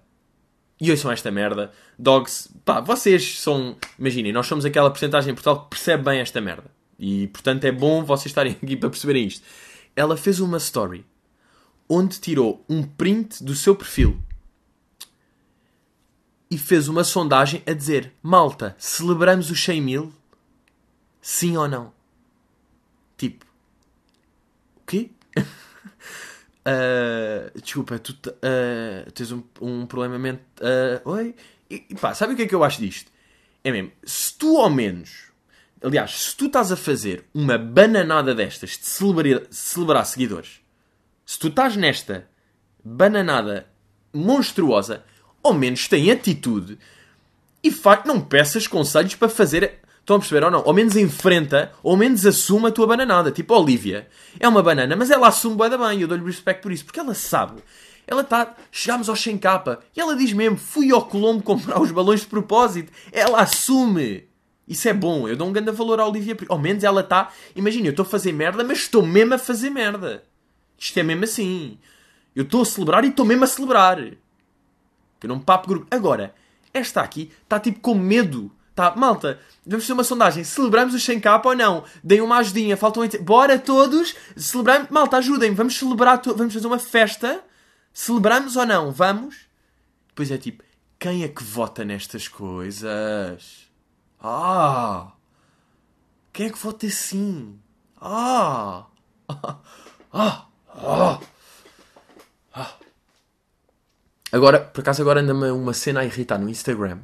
e 0.84 0.92
ouçam 0.92 1.10
esta 1.10 1.32
merda. 1.32 1.72
Dogs, 1.98 2.50
pá, 2.66 2.82
vocês 2.82 3.40
são. 3.40 3.78
Imaginem, 3.98 4.34
nós 4.34 4.48
somos 4.48 4.66
aquela 4.66 4.90
porcentagem 4.90 5.32
em 5.32 5.34
Portugal 5.34 5.64
que 5.64 5.70
percebe 5.70 6.04
bem 6.04 6.20
esta 6.20 6.42
merda. 6.42 6.70
E 7.00 7.28
portanto 7.28 7.64
é 7.64 7.72
bom 7.72 8.04
vocês 8.04 8.26
estarem 8.26 8.58
aqui 8.62 8.76
para 8.76 8.90
perceberem 8.90 9.26
isto. 9.26 9.46
Ela 9.96 10.18
fez 10.18 10.42
uma 10.42 10.58
story 10.58 11.06
onde 11.88 12.20
tirou 12.20 12.66
um 12.68 12.84
print 12.84 13.42
do 13.42 13.56
seu 13.56 13.76
perfil 13.76 14.22
e 16.52 16.58
fez 16.58 16.90
uma 16.90 17.06
sondagem 17.06 17.64
a 17.66 17.72
dizer: 17.72 18.12
Malta, 18.22 18.76
celebramos 18.78 19.50
os 19.50 19.64
100 19.64 19.82
mil? 19.82 20.14
Sim 21.22 21.56
ou 21.56 21.70
não? 21.70 21.94
Tipo, 23.16 23.46
o 24.76 24.82
quê? 24.86 25.12
Uh, 26.66 27.60
desculpa, 27.62 28.00
tu 28.00 28.12
uh, 28.12 29.12
tens 29.12 29.32
um, 29.32 29.44
um 29.62 29.86
problema 29.86 30.18
mente. 30.18 30.42
Uh, 30.60 31.10
oi? 31.10 31.36
E, 31.70 31.86
e 31.90 31.96
pá, 31.96 32.14
sabe 32.14 32.34
o 32.34 32.36
que 32.36 32.44
é 32.44 32.48
que 32.48 32.56
eu 32.56 32.64
acho 32.64 32.80
disto? 32.80 33.12
É 33.64 33.72
mesmo, 33.72 33.92
se 34.04 34.38
tu 34.38 34.58
ao 34.58 34.70
menos. 34.70 35.32
Aliás, 35.84 36.12
se 36.12 36.38
tu 36.38 36.46
estás 36.46 36.72
a 36.72 36.78
fazer 36.78 37.26
uma 37.34 37.58
bananada 37.58 38.34
destas 38.34 38.72
de 38.72 38.86
celebrar, 38.86 39.42
celebrar 39.50 40.06
seguidores, 40.06 40.62
se 41.26 41.38
tu 41.38 41.50
estás 41.50 41.76
nesta 41.76 42.28
bananada 42.84 43.68
monstruosa, 44.14 45.04
ao 45.44 45.54
menos 45.54 45.88
tem 45.90 46.10
atitude 46.10 46.78
e 47.62 47.72
facto 47.72 48.06
não 48.06 48.22
peças 48.22 48.68
conselhos 48.68 49.16
para 49.16 49.28
fazer 49.28 49.80
Estão 50.04 50.18
a 50.18 50.20
perceber 50.20 50.44
ou 50.44 50.52
não? 50.52 50.62
Ou 50.66 50.74
menos 50.74 50.98
enfrenta, 50.98 51.72
ou 51.82 51.96
menos 51.96 52.26
assume 52.26 52.68
a 52.68 52.72
tua 52.72 52.86
bananada. 52.86 53.32
Tipo, 53.32 53.54
a 53.54 53.60
Olivia 53.60 54.10
é 54.38 54.46
uma 54.46 54.62
banana, 54.62 54.98
mas 54.98 55.10
ela 55.10 55.30
assume 55.30 55.56
bem 55.56 55.70
da 55.70 55.78
bem. 55.78 56.02
Eu 56.02 56.10
dou-lhe 56.10 56.26
respeito 56.26 56.62
por 56.62 56.74
isso, 56.74 56.84
porque 56.84 57.00
ela 57.00 57.14
sabe. 57.14 57.64
Ela 58.06 58.22
está. 58.22 58.54
Chegámos 58.70 59.08
ao 59.08 59.16
100 59.16 59.38
capa 59.38 59.80
e 59.96 60.02
ela 60.02 60.14
diz 60.14 60.34
mesmo: 60.34 60.58
fui 60.58 60.92
ao 60.92 61.06
Colombo 61.06 61.42
comprar 61.42 61.82
os 61.82 61.90
balões 61.90 62.20
de 62.20 62.28
propósito. 62.28 62.92
Ela 63.14 63.42
assume. 63.42 64.28
Isso 64.68 64.90
é 64.90 64.94
bom. 64.94 65.26
Eu 65.26 65.38
dou 65.38 65.48
um 65.48 65.54
grande 65.54 65.72
valor 65.72 66.02
à 66.02 66.06
Olivia. 66.06 66.36
Ao 66.50 66.60
menos 66.60 66.84
ela 66.84 67.00
está. 67.00 67.32
Imagina, 67.56 67.88
eu 67.88 67.92
estou 67.92 68.04
a 68.04 68.10
fazer 68.10 68.34
merda, 68.34 68.62
mas 68.62 68.80
estou 68.80 69.06
mesmo 69.06 69.36
a 69.36 69.38
fazer 69.38 69.70
merda. 69.70 70.26
Isto 70.78 71.00
é 71.00 71.04
mesmo 71.04 71.24
assim. 71.24 71.78
Eu 72.36 72.44
estou 72.44 72.64
a 72.64 72.66
celebrar 72.66 73.06
e 73.06 73.08
estou 73.08 73.26
mesmo 73.26 73.46
a 73.46 73.48
celebrar. 73.48 74.02
Que 75.18 75.28
eu 75.28 75.30
não 75.30 75.40
papo 75.40 75.70
grupo. 75.70 75.88
Agora, 75.90 76.36
esta 76.74 77.00
aqui 77.00 77.32
está 77.44 77.58
tipo 77.58 77.80
com 77.80 77.96
medo 77.96 78.52
Tá, 78.76 78.96
malta, 78.96 79.40
vamos 79.66 79.86
fazer 79.86 79.94
uma 79.94 80.04
sondagem. 80.04 80.44
Celebramos 80.44 80.96
os 80.96 81.04
100 81.04 81.20
capa 81.20 81.50
ou 81.50 81.56
não? 81.56 81.84
Deem 82.04 82.22
uma 82.22 82.38
ajudinha, 82.38 82.76
faltam 82.76 83.02
80. 83.02 83.24
Bora 83.24 83.60
todos, 83.60 84.16
celebramos. 84.36 84.90
Malta, 84.90 85.18
ajudem, 85.18 85.54
vamos 85.54 85.78
celebrar, 85.78 86.22
vamos 86.26 86.54
fazer 86.54 86.66
uma 86.66 86.80
festa. 86.80 87.44
Celebramos 87.94 88.56
ou 88.56 88.66
não? 88.66 88.92
Vamos? 88.92 89.36
Depois 90.08 90.32
é 90.32 90.38
tipo, 90.38 90.64
quem 90.98 91.24
é 91.24 91.28
que 91.28 91.44
vota 91.44 91.86
nestas 91.86 92.28
coisas? 92.28 93.70
Ah! 94.20 95.12
Quem 96.32 96.48
é 96.48 96.50
que 96.50 96.58
vota 96.58 96.88
assim? 96.88 97.60
Ah! 98.02 98.86
Ah! 100.16 100.46
Ah! 100.70 101.20
ah. 102.54 102.72
Agora, 104.32 104.60
por 104.60 104.82
acaso, 104.82 105.02
agora 105.02 105.22
anda-me 105.22 105.50
uma 105.50 105.74
cena 105.74 106.02
a 106.02 106.06
irritar 106.06 106.38
no 106.38 106.48
Instagram 106.48 107.00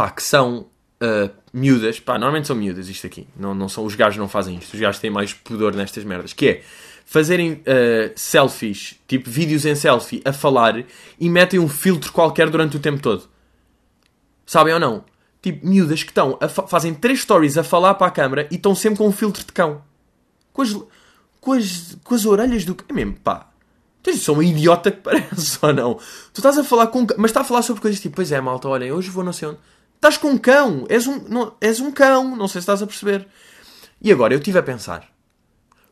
pá, 0.00 0.10
que 0.10 0.22
são 0.22 0.60
uh, 1.02 1.30
miúdas, 1.52 2.00
pá, 2.00 2.14
normalmente 2.14 2.46
são 2.46 2.56
miúdas 2.56 2.88
isto 2.88 3.06
aqui, 3.06 3.28
não, 3.36 3.54
não 3.54 3.68
são, 3.68 3.84
os 3.84 3.94
gajos 3.94 4.16
não 4.16 4.26
fazem 4.26 4.56
isto, 4.56 4.72
os 4.72 4.80
gajos 4.80 4.98
têm 4.98 5.10
mais 5.10 5.34
pudor 5.34 5.74
nestas 5.74 6.04
merdas, 6.04 6.32
que 6.32 6.48
é 6.48 6.62
fazerem 7.04 7.52
uh, 7.52 8.10
selfies, 8.16 8.98
tipo 9.06 9.28
vídeos 9.28 9.66
em 9.66 9.74
selfie, 9.74 10.22
a 10.24 10.32
falar 10.32 10.82
e 11.18 11.28
metem 11.28 11.60
um 11.60 11.68
filtro 11.68 12.10
qualquer 12.12 12.48
durante 12.48 12.78
o 12.78 12.80
tempo 12.80 13.02
todo. 13.02 13.28
Sabem 14.46 14.72
ou 14.72 14.80
não? 14.80 15.04
Tipo, 15.42 15.66
miúdas 15.66 16.02
que 16.02 16.10
estão, 16.10 16.38
fazem 16.66 16.94
três 16.94 17.20
stories 17.20 17.58
a 17.58 17.62
falar 17.62 17.92
para 17.92 18.06
a 18.06 18.10
câmara 18.10 18.48
e 18.50 18.54
estão 18.54 18.74
sempre 18.74 18.98
com 18.98 19.06
um 19.06 19.12
filtro 19.12 19.44
de 19.44 19.52
cão. 19.52 19.82
Com 20.50 20.62
as, 20.62 20.72
com 21.42 21.52
as, 21.52 21.96
com 22.02 22.14
as 22.14 22.24
orelhas 22.24 22.64
do. 22.64 22.74
É 22.88 22.92
mesmo, 22.92 23.16
pá. 23.22 23.50
Tu 24.02 24.16
sou 24.16 24.34
uma 24.34 24.44
idiota 24.44 24.90
que 24.90 25.00
parece 25.02 25.58
ou 25.60 25.72
não? 25.72 25.94
Tu 26.32 26.38
estás 26.38 26.56
a 26.56 26.64
falar 26.64 26.86
com. 26.86 27.06
Mas 27.18 27.30
está 27.30 27.42
a 27.42 27.44
falar 27.44 27.62
sobre 27.62 27.82
coisas 27.82 28.00
tipo, 28.00 28.16
pois 28.16 28.32
é, 28.32 28.40
malta, 28.40 28.68
olhem, 28.68 28.92
hoje 28.92 29.10
vou 29.10 29.22
não 29.22 29.32
sei 29.32 29.48
onde. 29.48 29.58
Estás 30.00 30.16
com 30.16 30.30
um 30.30 30.38
cão. 30.38 30.86
És 30.88 31.06
um, 31.06 31.28
não, 31.28 31.54
és 31.60 31.78
um 31.78 31.92
cão. 31.92 32.34
Não 32.34 32.48
sei 32.48 32.62
se 32.62 32.64
estás 32.64 32.80
a 32.80 32.86
perceber. 32.86 33.28
E 34.00 34.10
agora 34.10 34.32
eu 34.32 34.38
estive 34.38 34.58
a 34.58 34.62
pensar. 34.62 35.06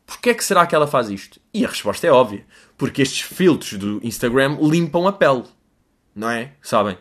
Porquê 0.07 0.31
é 0.31 0.35
que 0.35 0.43
será 0.43 0.67
que 0.67 0.75
ela 0.75 0.87
faz 0.87 1.11
isto? 1.11 1.39
E 1.53 1.63
a 1.63 1.69
resposta 1.69 2.07
é 2.07 2.11
óbvia. 2.11 2.47
Porque 2.79 3.03
estes 3.03 3.21
filtros 3.21 3.75
do 3.75 4.01
Instagram 4.03 4.57
limpam 4.63 5.07
a 5.07 5.13
pele. 5.13 5.45
Não 6.17 6.31
é? 6.31 6.53
Sabem? 6.63 6.97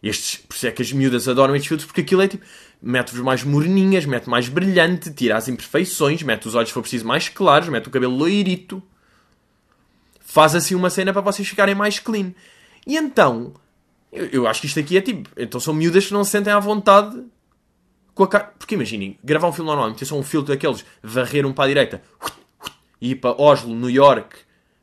Estes, 0.00 0.36
por 0.36 0.54
isso 0.54 0.68
é 0.68 0.70
que 0.70 0.82
as 0.82 0.92
miúdas 0.92 1.26
adoram 1.26 1.56
estes 1.56 1.66
filtros, 1.66 1.86
porque 1.86 2.02
aquilo 2.02 2.22
é 2.22 2.28
tipo, 2.28 2.46
mete-vos 2.80 3.22
mais 3.22 3.42
moreninhas, 3.42 4.04
mete 4.04 4.30
mais 4.30 4.48
brilhante, 4.48 5.12
tira 5.12 5.36
as 5.36 5.48
imperfeições, 5.48 6.22
mete 6.22 6.46
os 6.46 6.54
olhos, 6.54 6.68
se 6.68 6.74
for 6.74 6.82
preciso, 6.82 7.04
mais 7.04 7.28
claros, 7.28 7.68
mete 7.68 7.88
o 7.88 7.90
cabelo 7.90 8.14
loirito. 8.14 8.80
Faz 10.20 10.54
assim 10.54 10.76
uma 10.76 10.90
cena 10.90 11.12
para 11.12 11.22
vocês 11.22 11.48
ficarem 11.48 11.74
mais 11.74 11.98
clean. 11.98 12.32
E 12.86 12.96
então, 12.96 13.54
eu, 14.16 14.26
eu, 14.26 14.46
acho 14.46 14.60
que 14.60 14.66
isto 14.66 14.80
aqui 14.80 14.96
é 14.96 15.00
tipo. 15.00 15.28
Então 15.36 15.60
são 15.60 15.74
miúdas 15.74 16.06
que 16.06 16.12
não 16.12 16.24
se 16.24 16.30
sentem 16.30 16.52
à 16.52 16.58
vontade 16.58 17.22
com 18.14 18.24
a 18.24 18.28
cara. 18.28 18.52
Porque 18.58 18.74
imaginem, 18.74 19.18
gravar 19.22 19.48
um 19.48 19.52
filme 19.52 19.68
normalmente 19.68 19.98
ter 19.98 20.04
só 20.04 20.18
um 20.18 20.22
filtro 20.22 20.54
daqueles, 20.54 20.84
varrer 21.02 21.46
um 21.46 21.52
para 21.52 21.64
a 21.64 21.68
direita 21.68 22.02
e 23.00 23.12
ir 23.12 23.16
para 23.16 23.40
Oslo, 23.40 23.74
New 23.74 23.90
York, 23.90 24.36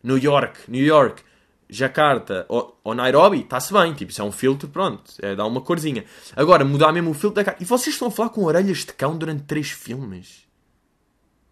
New 0.04 0.18
York, 0.18 0.60
New 0.68 0.84
York, 0.84 1.24
Jakarta 1.70 2.46
ou, 2.48 2.80
ou 2.84 2.94
Nairobi, 2.94 3.42
está-se 3.42 3.74
bem. 3.74 3.94
Tipo, 3.94 4.12
isso 4.12 4.22
é 4.22 4.26
um 4.26 4.32
filtro, 4.32 4.70
pronto, 4.70 5.12
é, 5.20 5.36
dá 5.36 5.46
uma 5.46 5.62
corzinha. 5.62 6.06
Agora, 6.36 6.64
mudar 6.64 6.92
mesmo 6.92 7.12
o 7.12 7.14
filtro 7.14 7.36
da 7.36 7.44
cara. 7.44 7.58
E 7.60 7.66
vocês 7.66 7.96
estão 7.96 8.08
a 8.08 8.12
falar 8.12 8.30
com 8.30 8.44
orelhas 8.44 8.80
de 8.80 8.94
cão 8.94 9.18
durante 9.18 9.44
três 9.44 9.72
filmes? 9.72 10.48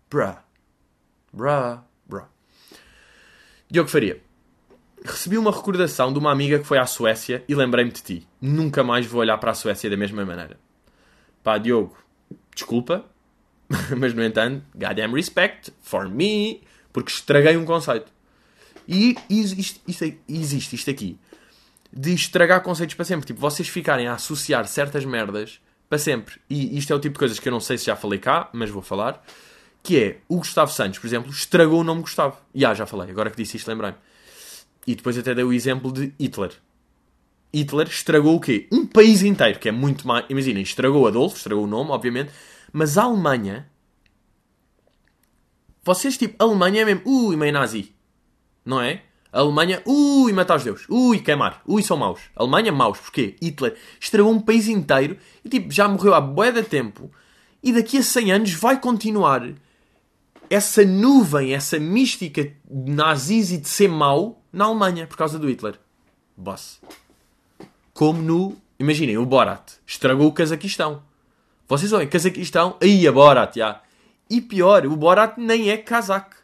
Bruh. 0.10 0.38
Bruh. 1.34 1.80
Bruh. 2.06 2.26
Diogo 3.70 3.90
Faria. 3.90 4.22
Recebi 5.04 5.38
uma 5.38 5.52
recordação 5.52 6.14
de 6.14 6.20
uma 6.20 6.32
amiga 6.32 6.60
que 6.60 6.66
foi 6.66 6.78
à 6.78 6.86
Suécia 6.86 7.44
e 7.48 7.56
lembrei-me 7.56 7.92
de 7.92 8.02
ti. 8.02 8.28
Nunca 8.40 8.84
mais 8.84 9.06
vou 9.06 9.22
olhar 9.22 9.38
para 9.38 9.52
a 9.52 9.56
Suécia 9.56 9.90
da 9.90 9.98
mesma 9.98 10.24
maneira. 10.24 10.60
Pá, 11.44 11.58
Diogo, 11.58 11.98
desculpa, 12.54 13.06
mas 13.98 14.14
no 14.14 14.24
entanto, 14.24 14.64
goddamn 14.76 15.14
respect 15.14 15.74
for 15.82 16.08
me, 16.08 16.62
porque 16.94 17.12
estraguei 17.12 17.58
um 17.58 17.66
conceito. 17.66 18.12
E 18.88 19.16
isto, 19.30 19.82
isto, 19.88 20.18
existe 20.28 20.76
isto 20.76 20.90
aqui 20.90 21.20
de 21.92 22.14
estragar 22.14 22.62
conceitos 22.62 22.96
para 22.96 23.06
sempre. 23.06 23.26
Tipo, 23.26 23.40
vocês 23.40 23.68
ficarem 23.68 24.08
a 24.08 24.14
associar 24.14 24.68
certas 24.68 25.04
merdas 25.06 25.60
para 25.90 25.98
sempre. 25.98 26.40
E 26.50 26.78
isto 26.78 26.94
é 26.94 26.96
o 26.96 27.00
tipo 27.00 27.14
de 27.14 27.20
coisas 27.20 27.40
que 27.40 27.48
eu 27.48 27.52
não 27.52 27.60
sei 27.60 27.78
se 27.78 27.86
já 27.86 27.96
falei 27.96 28.20
cá, 28.20 28.50
mas 28.54 28.70
vou 28.70 28.82
falar. 28.82 29.24
Que 29.84 30.00
é, 30.00 30.18
o 30.30 30.38
Gustavo 30.38 30.72
Santos, 30.72 31.00
por 31.00 31.08
exemplo, 31.08 31.32
estragou 31.32 31.82
o 31.82 31.84
nome 31.84 32.02
Gustavo. 32.02 32.38
E 32.54 32.64
ah, 32.64 32.74
já 32.74 32.86
falei, 32.86 33.10
agora 33.10 33.30
que 33.30 33.38
disse 33.38 33.58
isto, 33.58 33.68
lembrei-me. 33.68 33.98
E 34.86 34.96
depois 34.96 35.18
até 35.18 35.34
dei 35.34 35.44
o 35.44 35.54
exemplo 35.54 35.92
de 35.92 36.14
Hitler. 36.20 36.52
Hitler 37.54 37.88
estragou 37.88 38.36
o 38.36 38.40
quê? 38.40 38.68
Um 38.72 38.86
país 38.86 39.22
inteiro, 39.22 39.60
que 39.60 39.70
é 39.70 39.72
muito 39.72 40.08
mais. 40.08 40.26
Imaginem, 40.30 40.64
estragou 40.64 41.08
Adolfo, 41.08 41.36
estragou 41.36 41.66
o 41.66 41.68
nome, 41.68 41.92
obviamente, 41.92 42.32
mas 42.72 42.98
a 42.98 43.04
Alemanha. 43.04 43.70
Vocês, 45.84 46.18
tipo, 46.18 46.36
a 46.40 46.48
Alemanha 46.48 46.82
é 46.82 46.86
mesmo. 46.86 47.02
Ui, 47.06 47.36
meio 47.36 47.54
nazi. 47.54 47.94
Não 48.64 48.82
é? 48.82 49.04
A 49.34 49.40
Alemanha, 49.40 49.82
ui, 49.86 50.32
matar 50.34 50.58
os 50.58 50.64
deuses. 50.64 50.86
Ui, 50.90 51.20
queimar. 51.20 51.62
Ui, 51.66 51.82
são 51.84 51.98
maus. 51.98 52.22
A 52.36 52.44
Alemanha, 52.44 52.72
maus. 52.72 53.00
Porquê? 53.00 53.36
Hitler 53.42 53.76
estragou 54.00 54.32
um 54.32 54.40
país 54.40 54.68
inteiro 54.68 55.18
e, 55.44 55.50
tipo, 55.50 55.72
já 55.72 55.88
morreu 55.88 56.14
há 56.14 56.22
bué 56.22 56.52
de 56.52 56.64
tempo. 56.64 57.12
E 57.64 57.72
daqui 57.74 57.98
a 57.98 58.04
100 58.04 58.32
anos 58.32 58.54
vai 58.54 58.80
continuar 58.80 59.44
essa 60.50 60.84
nuvem, 60.84 61.54
essa 61.54 61.80
mística 61.80 62.44
de 62.44 62.92
nazis 62.92 63.52
e 63.52 63.58
de 63.58 63.70
ser 63.70 63.88
mau 63.88 64.41
na 64.52 64.66
Alemanha 64.66 65.08
por 65.08 65.18
causa 65.18 65.40
do 65.40 65.48
Hitler. 65.48 65.80
Boss. 66.36 66.82
Como 67.94 68.22
no. 68.22 68.58
Imaginem, 68.80 69.18
o 69.18 69.26
Borat 69.26 69.74
estragou 69.86 70.28
o 70.28 70.34
Cazaquistão. 70.34 71.04
Vocês 71.68 71.94
olhem, 71.94 72.08
Cazaquistão, 72.08 72.78
aí 72.82 73.08
a 73.08 73.12
Borat, 73.12 73.56
já. 73.56 73.82
E 74.30 74.42
pior, 74.42 74.86
o 74.86 74.96
Borat 74.96 75.38
nem 75.38 75.70
é 75.70 75.78
casaco. 75.78 76.36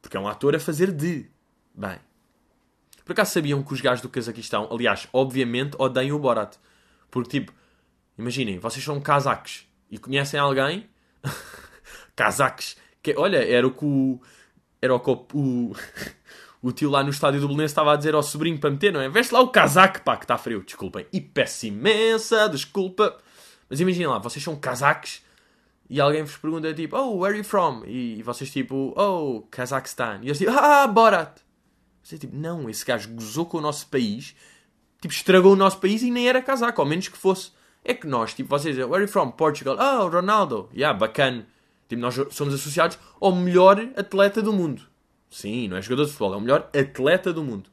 Porque 0.00 0.16
é 0.16 0.20
um 0.20 0.28
ator 0.28 0.54
a 0.54 0.60
fazer 0.60 0.92
de. 0.92 1.30
Bem. 1.74 1.98
Por 3.04 3.12
acaso 3.12 3.32
sabiam 3.32 3.62
que 3.62 3.72
os 3.72 3.80
gajos 3.80 4.02
do 4.02 4.08
Cazaquistão, 4.08 4.68
aliás, 4.70 5.08
obviamente 5.12 5.74
odeiam 5.78 6.16
o 6.16 6.20
Borat. 6.20 6.56
Porque, 7.10 7.40
tipo, 7.40 7.52
imaginem, 8.18 8.58
vocês 8.58 8.84
são 8.84 9.00
cazaques 9.00 9.66
e 9.90 9.98
conhecem 9.98 10.38
alguém. 10.38 10.88
cazaques. 12.14 12.76
Que, 13.02 13.14
olha, 13.16 13.38
era 13.38 13.66
o 13.66 13.72
que 13.72 13.84
o. 13.84 14.20
Era 14.80 14.94
o 14.94 15.00
que 15.00 15.10
o, 15.10 15.76
o 16.62 16.70
tio 16.70 16.88
lá 16.88 17.02
no 17.02 17.10
estádio 17.10 17.40
do 17.40 17.48
Belenense 17.48 17.72
estava 17.72 17.92
a 17.92 17.96
dizer 17.96 18.14
ao 18.14 18.22
sobrinho 18.22 18.58
para 18.58 18.70
meter, 18.70 18.92
não 18.92 19.00
é? 19.00 19.08
Veste 19.08 19.34
lá 19.34 19.40
o 19.40 19.48
casaco, 19.48 20.00
pá, 20.02 20.16
que 20.16 20.24
está 20.24 20.38
frio, 20.38 20.62
desculpem. 20.64 21.06
E 21.12 21.20
peço 21.20 21.66
imensa 21.66 22.48
desculpa. 22.48 23.18
Mas 23.68 23.80
imaginem 23.80 24.06
lá, 24.06 24.18
vocês 24.18 24.42
são 24.44 24.54
casaques 24.54 25.22
e 25.90 26.00
alguém 26.00 26.22
vos 26.22 26.36
pergunta 26.36 26.72
tipo, 26.72 26.96
oh, 26.96 27.18
where 27.18 27.34
are 27.34 27.38
you 27.38 27.44
from? 27.44 27.82
E 27.84 28.22
vocês 28.22 28.50
tipo, 28.50 28.94
oh, 28.96 29.42
Kazakhstan. 29.50 30.20
E 30.22 30.28
eles 30.28 30.38
tipo, 30.38 30.52
ah, 30.52 30.86
Borat. 30.86 31.40
Você 32.02 32.16
tipo, 32.16 32.36
não, 32.36 32.70
esse 32.70 32.84
gajo 32.84 33.10
gozou 33.10 33.44
com 33.44 33.58
o 33.58 33.60
nosso 33.60 33.88
país, 33.88 34.34
tipo, 35.00 35.12
estragou 35.12 35.52
o 35.52 35.56
nosso 35.56 35.78
país 35.78 36.02
e 36.02 36.10
nem 36.10 36.28
era 36.28 36.40
casaco, 36.40 36.80
ao 36.80 36.86
menos 36.86 37.08
que 37.08 37.18
fosse. 37.18 37.50
É 37.84 37.92
que 37.92 38.06
nós, 38.06 38.32
tipo, 38.32 38.48
vocês, 38.48 38.76
where 38.78 38.94
are 38.94 39.02
you 39.02 39.08
from? 39.08 39.32
Portugal. 39.32 39.76
Oh, 39.78 40.08
Ronaldo. 40.08 40.70
Yeah, 40.72 40.96
bacana. 40.96 41.46
Tipo, 41.88 42.00
nós 42.00 42.14
somos 42.30 42.54
associados 42.54 42.98
ao 43.20 43.34
melhor 43.34 43.78
atleta 43.96 44.40
do 44.40 44.52
mundo. 44.52 44.91
Sim, 45.32 45.66
não 45.68 45.78
é 45.78 45.82
jogador 45.82 46.04
de 46.04 46.10
futebol, 46.10 46.34
é 46.34 46.36
o 46.36 46.40
melhor 46.40 46.70
atleta 46.78 47.32
do 47.32 47.42
mundo. 47.42 47.70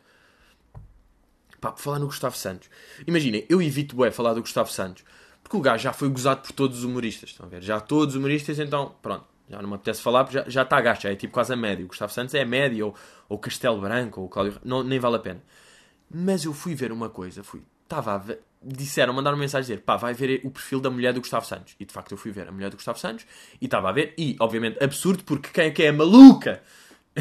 Pá, 1.59 1.73
por 1.73 1.81
falar 1.81 1.99
no 1.99 2.05
Gustavo 2.05 2.37
Santos. 2.37 2.69
Imaginem, 3.05 3.45
eu 3.49 3.61
evito 3.61 3.95
bué 3.95 4.09
falar 4.11 4.33
do 4.33 4.39
Gustavo 4.39 4.71
Santos. 4.71 5.03
Porque 5.43 5.57
o 5.57 5.59
gajo 5.59 5.83
já 5.83 5.91
foi 5.91 6.07
gozado 6.07 6.41
por 6.41 6.53
todos 6.53 6.79
os 6.79 6.83
humoristas. 6.85 7.31
Estão 7.31 7.45
a 7.45 7.49
ver? 7.49 7.61
Já 7.61 7.81
todos 7.81 8.15
os 8.15 8.19
humoristas, 8.19 8.59
então, 8.59 8.95
pronto. 9.01 9.25
Já 9.49 9.61
não 9.61 9.67
me 9.67 9.75
apetece 9.75 10.01
falar, 10.01 10.23
porque 10.23 10.39
já, 10.39 10.49
já 10.49 10.61
está 10.61 10.77
a 10.77 10.81
gasto. 10.81 11.01
Já 11.01 11.11
é 11.11 11.15
tipo 11.15 11.33
quase 11.33 11.51
a 11.51 11.55
média. 11.57 11.83
O 11.83 11.87
Gustavo 11.89 12.13
Santos 12.13 12.33
é 12.33 12.41
a 12.41 12.45
média, 12.45 12.85
ou, 12.85 12.95
ou 13.27 13.37
Castelo 13.37 13.81
Branco, 13.81 14.21
ou 14.21 14.29
Cláudio... 14.29 14.59
Não, 14.63 14.83
nem 14.83 14.99
vale 14.99 15.17
a 15.17 15.19
pena. 15.19 15.43
Mas 16.09 16.45
eu 16.45 16.53
fui 16.53 16.75
ver 16.75 16.93
uma 16.93 17.09
coisa. 17.09 17.43
Fui... 17.43 17.61
Estava 17.83 18.13
a 18.13 18.17
ver... 18.19 18.39
Disseram, 18.61 19.13
mandaram 19.13 19.35
uma 19.35 19.41
mensagem 19.41 19.67
dizer, 19.67 19.81
pá, 19.83 19.95
vai 19.97 20.13
ver 20.13 20.41
o 20.43 20.51
perfil 20.51 20.79
da 20.79 20.89
mulher 20.89 21.13
do 21.13 21.19
Gustavo 21.19 21.45
Santos. 21.45 21.75
E 21.79 21.85
de 21.85 21.91
facto 21.91 22.11
eu 22.11 22.17
fui 22.17 22.31
ver 22.31 22.47
a 22.47 22.51
mulher 22.51 22.69
do 22.69 22.75
Gustavo 22.75 22.99
Santos 22.99 23.25
e 23.59 23.65
estava 23.65 23.89
a 23.89 23.91
ver. 23.91 24.13
E, 24.17 24.37
obviamente, 24.39 24.81
absurdo, 24.83 25.23
porque 25.25 25.49
quem 25.49 25.65
é 25.65 25.71
que 25.71 25.83
é 25.83 25.89
a 25.89 25.93
maluca 25.93 26.61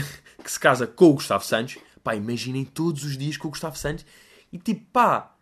que 0.42 0.50
se 0.50 0.58
casa 0.58 0.86
com 0.86 1.10
o 1.10 1.14
Gustavo 1.14 1.44
Santos? 1.44 1.78
Pá, 2.02 2.14
imaginem 2.14 2.64
todos 2.64 3.04
os 3.04 3.16
dias 3.16 3.36
com 3.36 3.48
o 3.48 3.50
Gustavo 3.50 3.76
Santos. 3.76 4.04
E 4.52 4.58
tipo, 4.58 4.84
pá, 4.92 5.34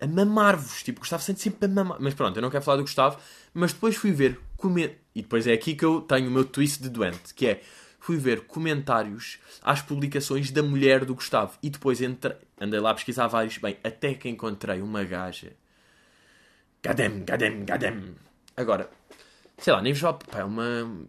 a 0.00 0.06
mamar-vos. 0.06 0.82
Tipo, 0.82 1.00
Gustavo 1.00 1.22
Santos 1.22 1.42
sempre 1.42 1.66
a 1.66 1.68
mamar. 1.68 1.98
Mas 2.00 2.14
pronto, 2.14 2.36
eu 2.36 2.42
não 2.42 2.50
quero 2.50 2.64
falar 2.64 2.76
do 2.76 2.82
Gustavo. 2.82 3.18
Mas 3.52 3.72
depois 3.72 3.96
fui 3.96 4.12
ver 4.12 4.38
comer. 4.56 5.02
E 5.14 5.22
depois 5.22 5.46
é 5.46 5.52
aqui 5.52 5.74
que 5.74 5.84
eu 5.84 6.00
tenho 6.00 6.28
o 6.28 6.30
meu 6.30 6.44
twist 6.44 6.82
de 6.82 6.88
doente, 6.88 7.32
que 7.34 7.46
é 7.46 7.62
fui 7.98 8.16
ver 8.16 8.42
comentários 8.42 9.38
às 9.62 9.82
publicações 9.82 10.50
da 10.50 10.62
mulher 10.62 11.04
do 11.04 11.14
Gustavo. 11.14 11.58
E 11.62 11.70
depois 11.70 12.00
entre... 12.00 12.36
andei 12.60 12.78
lá 12.78 12.90
a 12.90 12.94
pesquisar 12.94 13.26
vários. 13.26 13.58
Bem, 13.58 13.76
até 13.82 14.14
que 14.14 14.28
encontrei 14.28 14.80
uma 14.80 15.04
gaja. 15.04 15.52
Gadem, 16.82 17.24
gadem, 17.24 17.64
gadem. 17.64 18.14
Agora, 18.56 18.88
sei 19.58 19.72
lá, 19.72 19.82
nem 19.82 19.92
vos 19.92 20.02
vale. 20.02 20.18
Pá, 20.30 20.40
é 20.40 20.44
uma 20.44 21.06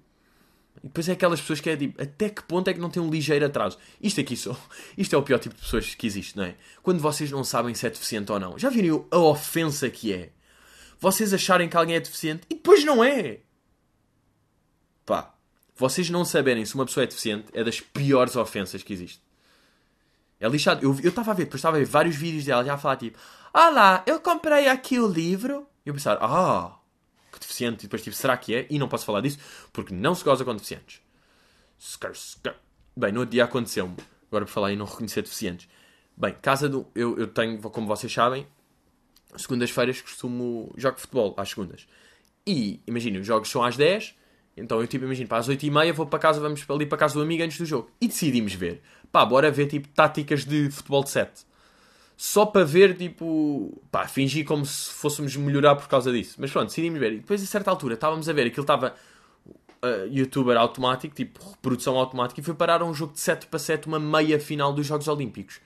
e 0.84 0.88
depois 0.88 1.10
é 1.10 1.14
aquelas 1.14 1.42
pessoas 1.42 1.60
que 1.60 1.70
é 1.70 1.78
tipo, 1.78 2.02
até 2.02 2.30
que 2.30 2.44
ponto 2.44 2.68
é 2.70 2.74
que 2.74 2.80
não 2.80 2.90
tem 2.90 3.02
um 3.02 3.10
ligeiro 3.10 3.46
atraso? 3.46 3.78
Isto 4.02 4.22
aqui 4.22 4.36
só, 4.36 4.56
isto 4.98 5.16
é 5.16 5.18
o 5.18 5.24
pior 5.24 5.40
tipo 5.40 5.56
de 5.56 5.62
pessoas 5.62 5.96
que 5.96 6.08
existe, 6.08 6.38
não 6.38 6.44
é? 6.44 6.56
Quando 6.84 7.00
vocês 7.00 7.32
não 7.32 7.44
sabem 7.44 7.74
se 7.74 7.86
é 7.86 7.90
deficiente 7.90 8.32
ou 8.32 8.40
não. 8.40 8.58
Já 8.58 8.70
viram 8.70 9.06
a 9.12 9.18
ofensa 9.18 9.90
que 9.90 10.14
é? 10.14 10.30
Vocês 11.00 11.34
acharem 11.34 11.70
que 11.70 11.78
alguém 11.78 11.96
é 11.96 12.00
deficiente 12.00 12.44
e 12.50 12.56
depois 12.56 12.84
não 12.84 13.04
é. 13.04 13.40
Pá, 15.06 15.34
vocês 15.76 16.10
não 16.10 16.26
saberem 16.26 16.66
se 16.66 16.76
uma 16.76 16.86
pessoa 16.86 17.04
é 17.04 17.08
deficiente 17.08 17.46
é 17.54 17.64
das 17.64 17.80
piores 17.80 18.36
ofensas 18.36 18.82
que 18.82 18.94
existe. 18.94 19.22
É 20.40 20.48
lixado. 20.48 20.84
Eu 20.84 21.10
estava 21.10 21.32
a 21.32 21.34
ver, 21.34 21.46
depois 21.46 21.60
estava 21.60 21.78
a 21.78 21.80
ver 21.80 21.86
vários 21.86 22.16
vídeos 22.16 22.46
dela 22.46 22.64
já 22.64 22.74
a 22.76 22.78
falar 22.78 22.98
tipo, 22.98 23.18
ah 23.54 23.70
lá, 23.70 24.04
eu 24.06 24.20
comprei 24.20 24.68
aqui 24.68 25.00
o 25.00 25.08
livro. 25.08 25.68
E 25.86 25.90
eu 25.90 25.94
pensar, 25.94 26.18
ah, 26.22 26.77
deficiente, 27.40 27.82
e 27.82 27.88
depois 27.88 28.04
tipo, 28.04 28.16
será 28.16 28.36
que 28.38 28.56
é? 28.56 28.68
E 28.70 28.80
não 28.80 28.88
posso 28.88 29.06
falar 29.06 29.22
disso 29.22 29.38
porque 29.72 29.94
não 29.94 30.14
se 30.16 30.24
goza 30.24 30.44
com 30.44 30.54
deficientes. 30.54 31.02
Bem, 32.96 33.12
no 33.12 33.20
outro 33.22 33.32
dia 33.32 33.44
aconteceu-me, 33.44 33.96
agora 34.28 34.46
por 34.46 34.52
falar 34.52 34.74
em 34.74 34.76
não 34.76 34.86
reconhecer 34.86 35.22
deficientes. 35.22 35.68
Bem, 36.16 36.36
casa 36.42 36.68
do. 36.68 36.88
Eu, 36.96 37.18
eu 37.18 37.28
tenho, 37.28 37.62
como 37.62 37.86
vocês 37.86 38.12
sabem, 38.12 38.48
segundas-feiras 39.36 40.02
costumo. 40.02 40.74
jogo 40.76 41.00
futebol 41.00 41.36
às 41.38 41.50
segundas. 41.50 41.88
E 42.46 42.82
imagina, 42.88 43.20
os 43.20 43.28
jogos 43.28 43.50
são 43.50 43.64
às 43.64 43.78
10, 43.78 44.16
então 44.56 44.80
eu 44.82 44.88
tipo, 44.88 45.06
imagino, 45.06 45.28
para 45.28 45.38
às 45.38 45.50
8h30 45.50 45.94
vou 45.94 46.08
para 46.08 46.18
casa, 46.18 46.40
vamos 46.40 46.66
ali 46.70 46.86
para 46.86 46.98
casa 46.98 47.14
do 47.14 47.22
amigo 47.22 47.44
antes 47.44 47.58
do 47.58 47.66
jogo. 47.66 47.92
E 48.02 48.08
decidimos 48.08 48.54
ver. 48.54 48.82
Pá, 49.12 49.24
bora 49.26 49.52
ver 49.52 49.68
tipo 49.68 49.88
táticas 49.90 50.44
de 50.46 50.72
futebol 50.72 51.04
de 51.04 51.12
7 51.12 51.46
só 52.18 52.48
para 52.48 52.66
ver, 52.66 52.98
tipo, 52.98 53.80
pá, 53.92 54.08
fingir 54.08 54.44
como 54.44 54.66
se 54.66 54.90
fôssemos 54.90 55.36
melhorar 55.36 55.76
por 55.76 55.88
causa 55.88 56.12
disso. 56.12 56.36
Mas 56.40 56.52
pronto, 56.52 56.70
decidimos 56.70 57.00
ver. 57.00 57.14
E 57.14 57.18
depois, 57.18 57.44
a 57.44 57.46
certa 57.46 57.70
altura, 57.70 57.94
estávamos 57.94 58.28
a 58.28 58.34
ver 58.34 58.48
aquilo 58.48 58.64
estava 58.64 58.96
uh, 59.84 60.08
youtuber 60.12 60.58
automático, 60.58 61.14
tipo, 61.14 61.40
reprodução 61.48 61.96
automática, 61.96 62.42
e 62.42 62.44
foi 62.44 62.56
parar 62.56 62.82
um 62.82 62.92
jogo 62.92 63.14
de 63.14 63.20
7 63.20 63.46
para 63.46 63.60
7, 63.60 63.88
uma 63.88 64.00
meia 64.00 64.40
final 64.40 64.74
dos 64.74 64.88
Jogos 64.88 65.08
Olímpicos. 65.08 65.62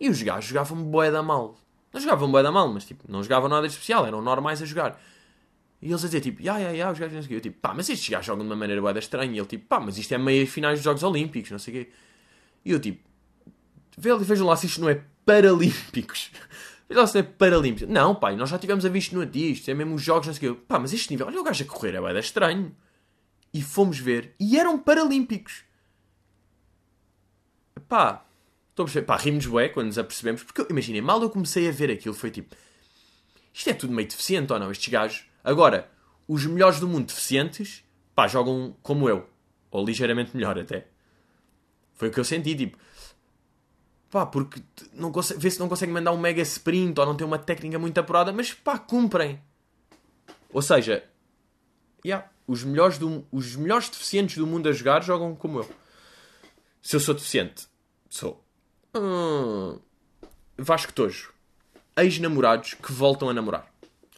E 0.00 0.08
os 0.08 0.20
gajos 0.20 0.46
jogavam 0.46 0.82
boé 0.82 1.12
da 1.12 1.22
mal. 1.22 1.56
Não 1.92 2.00
jogavam 2.00 2.28
boé 2.28 2.42
da 2.42 2.50
mal, 2.50 2.68
mas 2.72 2.84
tipo, 2.84 3.04
não 3.08 3.22
jogavam 3.22 3.48
nada 3.48 3.66
de 3.68 3.72
especial, 3.72 4.04
eram 4.04 4.20
normais 4.20 4.60
a 4.60 4.66
jogar. 4.66 5.00
E 5.80 5.86
eles 5.86 6.02
a 6.02 6.08
dizer, 6.08 6.20
tipo, 6.20 6.42
ya, 6.42 6.58
ya, 6.58 6.70
ya, 6.72 6.90
os 6.90 6.98
gajos 6.98 7.14
não 7.14 7.22
sei. 7.22 7.36
Eu, 7.36 7.40
tipo, 7.40 7.60
pá, 7.60 7.72
mas 7.72 7.88
estes 7.88 8.08
gajos 8.08 8.26
jogam 8.26 8.44
de 8.44 8.50
uma 8.50 8.56
maneira 8.56 8.82
boeda 8.82 8.98
estranha. 8.98 9.32
E 9.32 9.38
ele, 9.38 9.46
tipo, 9.46 9.64
pá, 9.66 9.78
mas 9.78 9.96
isto 9.96 10.12
é 10.12 10.18
meia 10.18 10.44
finais 10.44 10.80
dos 10.80 10.84
Jogos 10.84 11.04
Olímpicos, 11.04 11.52
não 11.52 11.58
sei 11.60 11.72
o 11.72 11.76
quê. 11.84 11.92
E 12.64 12.72
eu, 12.72 12.80
tipo, 12.80 13.00
vejam 13.96 14.44
lá 14.44 14.56
se 14.56 14.66
isto 14.66 14.80
não 14.80 14.88
é 14.88 15.00
Paralímpicos. 15.28 16.30
Vejam 16.88 17.02
lá 17.02 17.06
se 17.06 17.20
não 17.20 17.28
é. 17.62 17.86
Não, 17.86 18.14
pai, 18.14 18.34
nós 18.34 18.48
já 18.48 18.58
tivemos 18.58 18.86
a 18.86 18.88
visto 18.88 19.14
no 19.14 19.26
dia, 19.26 19.50
isto 19.50 19.70
é 19.70 19.74
mesmo 19.74 19.94
os 19.94 20.02
jogos, 20.02 20.26
não 20.26 20.32
sei 20.32 20.48
o 20.48 20.54
quê. 20.54 20.62
Pá, 20.66 20.78
mas 20.78 20.94
este 20.94 21.10
nível, 21.10 21.26
olha 21.26 21.38
o 21.38 21.44
gajo 21.44 21.62
a 21.62 21.66
correr, 21.66 21.94
é 21.94 22.00
bem 22.00 22.18
estranho. 22.18 22.74
E 23.52 23.60
fomos 23.60 23.98
ver, 23.98 24.34
e 24.40 24.58
eram 24.58 24.78
Paralímpicos. 24.78 25.64
Pá, 27.86 28.24
estou 28.70 28.84
a 28.84 28.86
perceber, 28.86 29.04
pá, 29.04 29.18
rimos 29.18 29.44
bué 29.44 29.68
quando 29.68 29.88
nos 29.88 29.98
apercebemos, 29.98 30.42
porque 30.42 30.66
imaginem, 30.70 31.02
mal 31.02 31.20
eu 31.20 31.28
comecei 31.28 31.68
a 31.68 31.72
ver 31.72 31.90
aquilo, 31.90 32.14
foi 32.14 32.30
tipo, 32.30 32.56
isto 33.52 33.68
é 33.68 33.74
tudo 33.74 33.92
meio 33.92 34.08
deficiente 34.08 34.50
ou 34.50 34.58
não, 34.58 34.70
estes 34.70 34.88
gajos. 34.90 35.26
Agora, 35.44 35.90
os 36.26 36.46
melhores 36.46 36.80
do 36.80 36.88
mundo 36.88 37.06
deficientes, 37.06 37.84
pá, 38.14 38.26
jogam 38.26 38.74
como 38.82 39.06
eu. 39.10 39.28
Ou 39.70 39.84
ligeiramente 39.84 40.34
melhor 40.34 40.58
até. 40.58 40.86
Foi 41.92 42.08
o 42.08 42.10
que 42.10 42.18
eu 42.18 42.24
senti, 42.24 42.56
tipo, 42.56 42.78
Pá, 44.10 44.24
porque 44.24 44.62
não 44.94 45.12
consegue, 45.12 45.40
vê 45.40 45.50
se 45.50 45.60
não 45.60 45.68
consegue 45.68 45.92
mandar 45.92 46.12
um 46.12 46.18
mega 46.18 46.40
sprint 46.40 46.98
ou 46.98 47.06
não 47.06 47.14
tem 47.14 47.26
uma 47.26 47.38
técnica 47.38 47.78
muito 47.78 47.98
apurada, 47.98 48.32
mas 48.32 48.54
pá, 48.54 48.78
cumprem. 48.78 49.40
Ou 50.50 50.62
seja, 50.62 51.04
yeah, 52.04 52.30
os, 52.46 52.64
melhores 52.64 52.96
do, 52.96 53.26
os 53.30 53.54
melhores 53.54 53.90
deficientes 53.90 54.38
do 54.38 54.46
mundo 54.46 54.68
a 54.68 54.72
jogar 54.72 55.02
jogam 55.02 55.34
como 55.34 55.58
eu. 55.60 55.70
Se 56.80 56.96
eu 56.96 57.00
sou 57.00 57.14
deficiente, 57.14 57.66
sou. 58.08 58.42
Hum, 58.96 59.78
Vasco 60.56 60.92
Tojo. 60.92 61.32
Ex-namorados 61.96 62.74
que 62.74 62.92
voltam 62.92 63.28
a 63.28 63.34
namorar. 63.34 63.70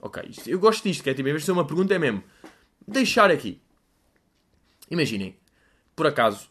Ok, 0.03 0.23
eu 0.47 0.59
gosto 0.59 0.85
disto, 0.85 1.03
que 1.03 1.11
é 1.11 1.15
tipo, 1.15 1.29
em 1.29 1.33
vez 1.33 1.43
de 1.43 1.47
ser 1.47 1.53
uma 1.53 1.67
pergunta, 1.67 1.95
é 1.95 1.99
mesmo. 1.99 2.23
Deixar 2.87 3.31
aqui. 3.31 3.61
Imaginem, 4.91 5.37
por 5.97 6.07
acaso, 6.07 6.50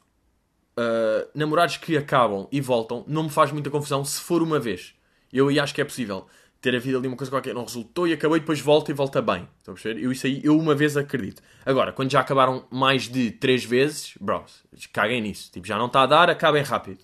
uh, 0.79 1.29
namorados 1.35 1.77
que 1.77 1.97
acabam 1.97 2.47
e 2.51 2.61
voltam, 2.61 3.03
não 3.07 3.23
me 3.23 3.29
faz 3.29 3.51
muita 3.51 3.69
confusão 3.69 4.03
se 4.05 4.21
for 4.21 4.41
uma 4.41 4.59
vez. 4.59 4.93
Eu 5.31 5.49
aí 5.49 5.59
acho 5.59 5.75
que 5.75 5.81
é 5.81 5.83
possível 5.83 6.25
ter 6.61 6.75
havido 6.75 6.97
ali 6.97 7.07
uma 7.07 7.15
coisa 7.15 7.31
qualquer, 7.31 7.53
não 7.53 7.63
resultou 7.63 8.07
e 8.07 8.13
acabou 8.13 8.35
e 8.35 8.39
depois 8.39 8.59
volta 8.59 8.91
e 8.91 8.93
volta 8.93 9.21
bem. 9.21 9.47
Estão 9.59 9.73
a 9.73 9.75
perceber? 9.75 10.01
Eu 10.03 10.11
isso 10.11 10.27
aí, 10.27 10.41
eu 10.43 10.57
uma 10.57 10.75
vez 10.75 10.97
acredito. 10.97 11.41
Agora, 11.65 11.93
quando 11.93 12.11
já 12.11 12.19
acabaram 12.19 12.65
mais 12.69 13.03
de 13.07 13.31
três 13.31 13.63
vezes, 13.63 14.13
bros, 14.19 14.63
caguem 14.91 15.21
nisso. 15.21 15.51
Tipo, 15.51 15.65
já 15.67 15.77
não 15.77 15.85
está 15.85 16.01
a 16.01 16.05
dar, 16.05 16.29
acabem 16.29 16.63
rápido. 16.63 16.99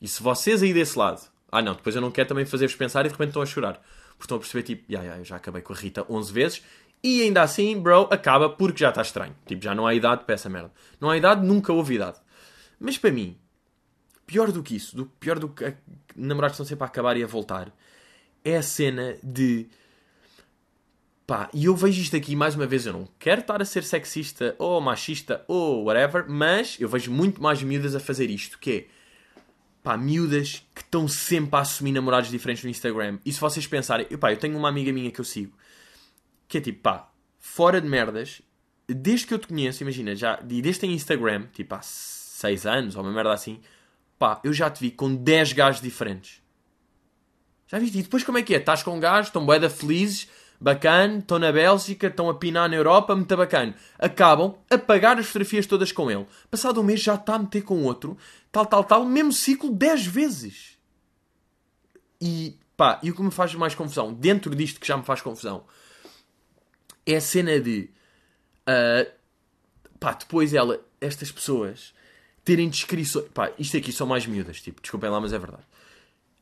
E 0.00 0.08
se 0.08 0.22
vocês 0.22 0.62
aí 0.62 0.72
desse 0.72 0.98
lado, 0.98 1.20
ah 1.50 1.60
não, 1.60 1.74
depois 1.74 1.94
eu 1.94 2.00
não 2.00 2.10
quero 2.10 2.28
também 2.28 2.46
fazer-vos 2.46 2.76
pensar 2.76 3.00
e 3.00 3.08
de 3.08 3.12
repente 3.12 3.28
estão 3.28 3.42
a 3.42 3.46
chorar. 3.46 3.74
Porque 4.10 4.24
estão 4.24 4.36
a 4.38 4.40
perceber, 4.40 4.62
tipo, 4.62 4.90
ya, 4.90 5.02
ya, 5.02 5.18
eu 5.18 5.24
já 5.24 5.36
acabei 5.36 5.60
com 5.60 5.74
a 5.74 5.76
Rita 5.76 6.06
11 6.08 6.32
vezes 6.32 6.62
e 7.02 7.22
ainda 7.22 7.42
assim, 7.42 7.78
bro, 7.78 8.08
acaba 8.10 8.48
porque 8.48 8.80
já 8.80 8.88
está 8.88 9.02
estranho. 9.02 9.36
Tipo, 9.44 9.62
já 9.62 9.74
não 9.74 9.86
há 9.86 9.94
idade 9.94 10.24
para 10.24 10.34
essa 10.34 10.48
merda. 10.48 10.72
Não 10.98 11.10
há 11.10 11.16
idade, 11.16 11.46
nunca 11.46 11.72
houve 11.72 11.94
idade. 11.94 12.18
Mas 12.78 12.98
para 12.98 13.10
mim, 13.10 13.36
pior 14.26 14.50
do 14.52 14.62
que 14.62 14.76
isso, 14.76 14.96
do, 14.96 15.06
pior 15.06 15.38
do 15.38 15.48
que 15.48 15.64
a- 15.64 15.74
namorados 16.14 16.54
estão 16.54 16.66
sempre 16.66 16.84
a 16.84 16.86
acabar 16.86 17.16
e 17.16 17.22
a 17.22 17.26
voltar, 17.26 17.72
é 18.44 18.56
a 18.56 18.62
cena 18.62 19.16
de. 19.22 19.66
Pá, 21.26 21.50
e 21.52 21.64
eu 21.64 21.74
vejo 21.74 22.00
isto 22.00 22.14
aqui 22.14 22.36
mais 22.36 22.54
uma 22.54 22.66
vez. 22.66 22.86
Eu 22.86 22.92
não 22.92 23.08
quero 23.18 23.40
estar 23.40 23.60
a 23.60 23.64
ser 23.64 23.82
sexista 23.82 24.54
ou 24.58 24.80
machista 24.80 25.44
ou 25.48 25.84
whatever, 25.84 26.24
mas 26.28 26.76
eu 26.78 26.88
vejo 26.88 27.10
muito 27.10 27.42
mais 27.42 27.62
miúdas 27.62 27.94
a 27.96 28.00
fazer 28.00 28.30
isto, 28.30 28.58
que 28.58 28.70
é 28.70 28.86
pá, 29.82 29.96
miúdas 29.96 30.64
que 30.74 30.82
estão 30.82 31.08
sempre 31.08 31.56
a 31.56 31.60
assumir 31.60 31.92
namorados 31.92 32.30
diferentes 32.30 32.62
no 32.62 32.70
Instagram. 32.70 33.18
E 33.24 33.32
se 33.32 33.40
vocês 33.40 33.66
pensarem, 33.66 34.06
pá, 34.18 34.32
eu 34.32 34.36
tenho 34.36 34.56
uma 34.56 34.68
amiga 34.68 34.92
minha 34.92 35.10
que 35.10 35.20
eu 35.20 35.24
sigo, 35.24 35.52
que 36.46 36.58
é 36.58 36.60
tipo, 36.60 36.80
pá, 36.80 37.10
fora 37.40 37.80
de 37.80 37.88
merdas, 37.88 38.40
desde 38.88 39.26
que 39.26 39.34
eu 39.34 39.38
te 39.38 39.48
conheço, 39.48 39.82
imagina, 39.82 40.14
já, 40.14 40.38
e 40.48 40.62
desde 40.62 40.74
que 40.74 40.80
tenho 40.86 40.92
Instagram, 40.92 41.46
tipo 41.52 41.74
há 41.74 41.80
6 42.36 42.66
anos 42.66 42.96
ou 42.96 43.02
uma 43.02 43.12
merda 43.12 43.32
assim, 43.32 43.60
pá, 44.18 44.40
eu 44.44 44.52
já 44.52 44.70
te 44.70 44.80
vi 44.80 44.90
com 44.90 45.14
10 45.14 45.54
gajos 45.54 45.80
diferentes. 45.80 46.42
Já 47.66 47.78
viste? 47.78 47.98
E 47.98 48.02
depois 48.02 48.22
como 48.22 48.38
é 48.38 48.42
que 48.42 48.54
é? 48.54 48.58
Estás 48.58 48.82
com 48.82 48.94
um 48.94 49.00
gajo, 49.00 49.28
estão 49.28 49.44
bué 49.44 49.58
da 49.58 49.70
felizes, 49.70 50.28
bacana, 50.60 51.18
estão 51.18 51.38
na 51.38 51.50
Bélgica, 51.50 52.08
estão 52.08 52.28
a 52.28 52.34
pinar 52.34 52.68
na 52.68 52.76
Europa, 52.76 53.16
muito 53.16 53.34
bacana. 53.36 53.74
Acabam 53.98 54.54
a 54.70 54.76
pagar 54.76 55.18
as 55.18 55.26
fotografias 55.26 55.66
todas 55.66 55.90
com 55.92 56.10
ele. 56.10 56.26
Passado 56.50 56.80
um 56.80 56.84
mês 56.84 57.00
já 57.00 57.14
está 57.14 57.36
a 57.36 57.38
meter 57.38 57.62
com 57.62 57.82
outro, 57.82 58.18
tal, 58.52 58.66
tal, 58.66 58.84
tal, 58.84 59.04
mesmo 59.04 59.32
ciclo 59.32 59.72
10 59.72 60.06
vezes. 60.06 60.78
E 62.20 62.58
pá, 62.76 63.00
e 63.02 63.10
o 63.10 63.14
que 63.14 63.22
me 63.22 63.30
faz 63.30 63.54
mais 63.54 63.74
confusão, 63.74 64.12
dentro 64.12 64.54
disto 64.54 64.78
que 64.78 64.86
já 64.86 64.96
me 64.96 65.04
faz 65.04 65.22
confusão, 65.22 65.64
é 67.06 67.16
a 67.16 67.20
cena 67.20 67.58
de 67.58 67.90
ah, 68.66 69.06
pá, 69.98 70.12
depois 70.12 70.52
ela, 70.52 70.84
estas 71.00 71.32
pessoas 71.32 71.95
terem 72.46 72.70
descrições, 72.70 73.26
pá, 73.34 73.52
isto 73.58 73.76
aqui 73.76 73.92
são 73.92 74.06
mais 74.06 74.24
miúdas, 74.26 74.62
tipo, 74.62 74.80
desculpem 74.80 75.10
lá, 75.10 75.20
mas 75.20 75.34
é 75.34 75.38
verdade 75.38 75.64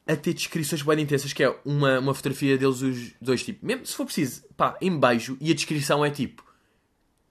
a 0.06 0.14
ter 0.14 0.34
descrições 0.34 0.82
bem 0.82 1.00
intensas, 1.00 1.32
que 1.32 1.42
é 1.42 1.56
uma, 1.64 1.98
uma 1.98 2.14
fotografia 2.14 2.58
deles 2.58 2.82
os 2.82 3.12
dois, 3.20 3.42
tipo, 3.42 3.64
mesmo 3.64 3.86
se 3.86 3.94
for 3.94 4.04
preciso, 4.04 4.42
pá, 4.56 4.76
em 4.80 4.98
beijo, 4.98 5.36
e 5.40 5.50
a 5.50 5.54
descrição 5.54 6.04
é 6.04 6.10
tipo, 6.10 6.44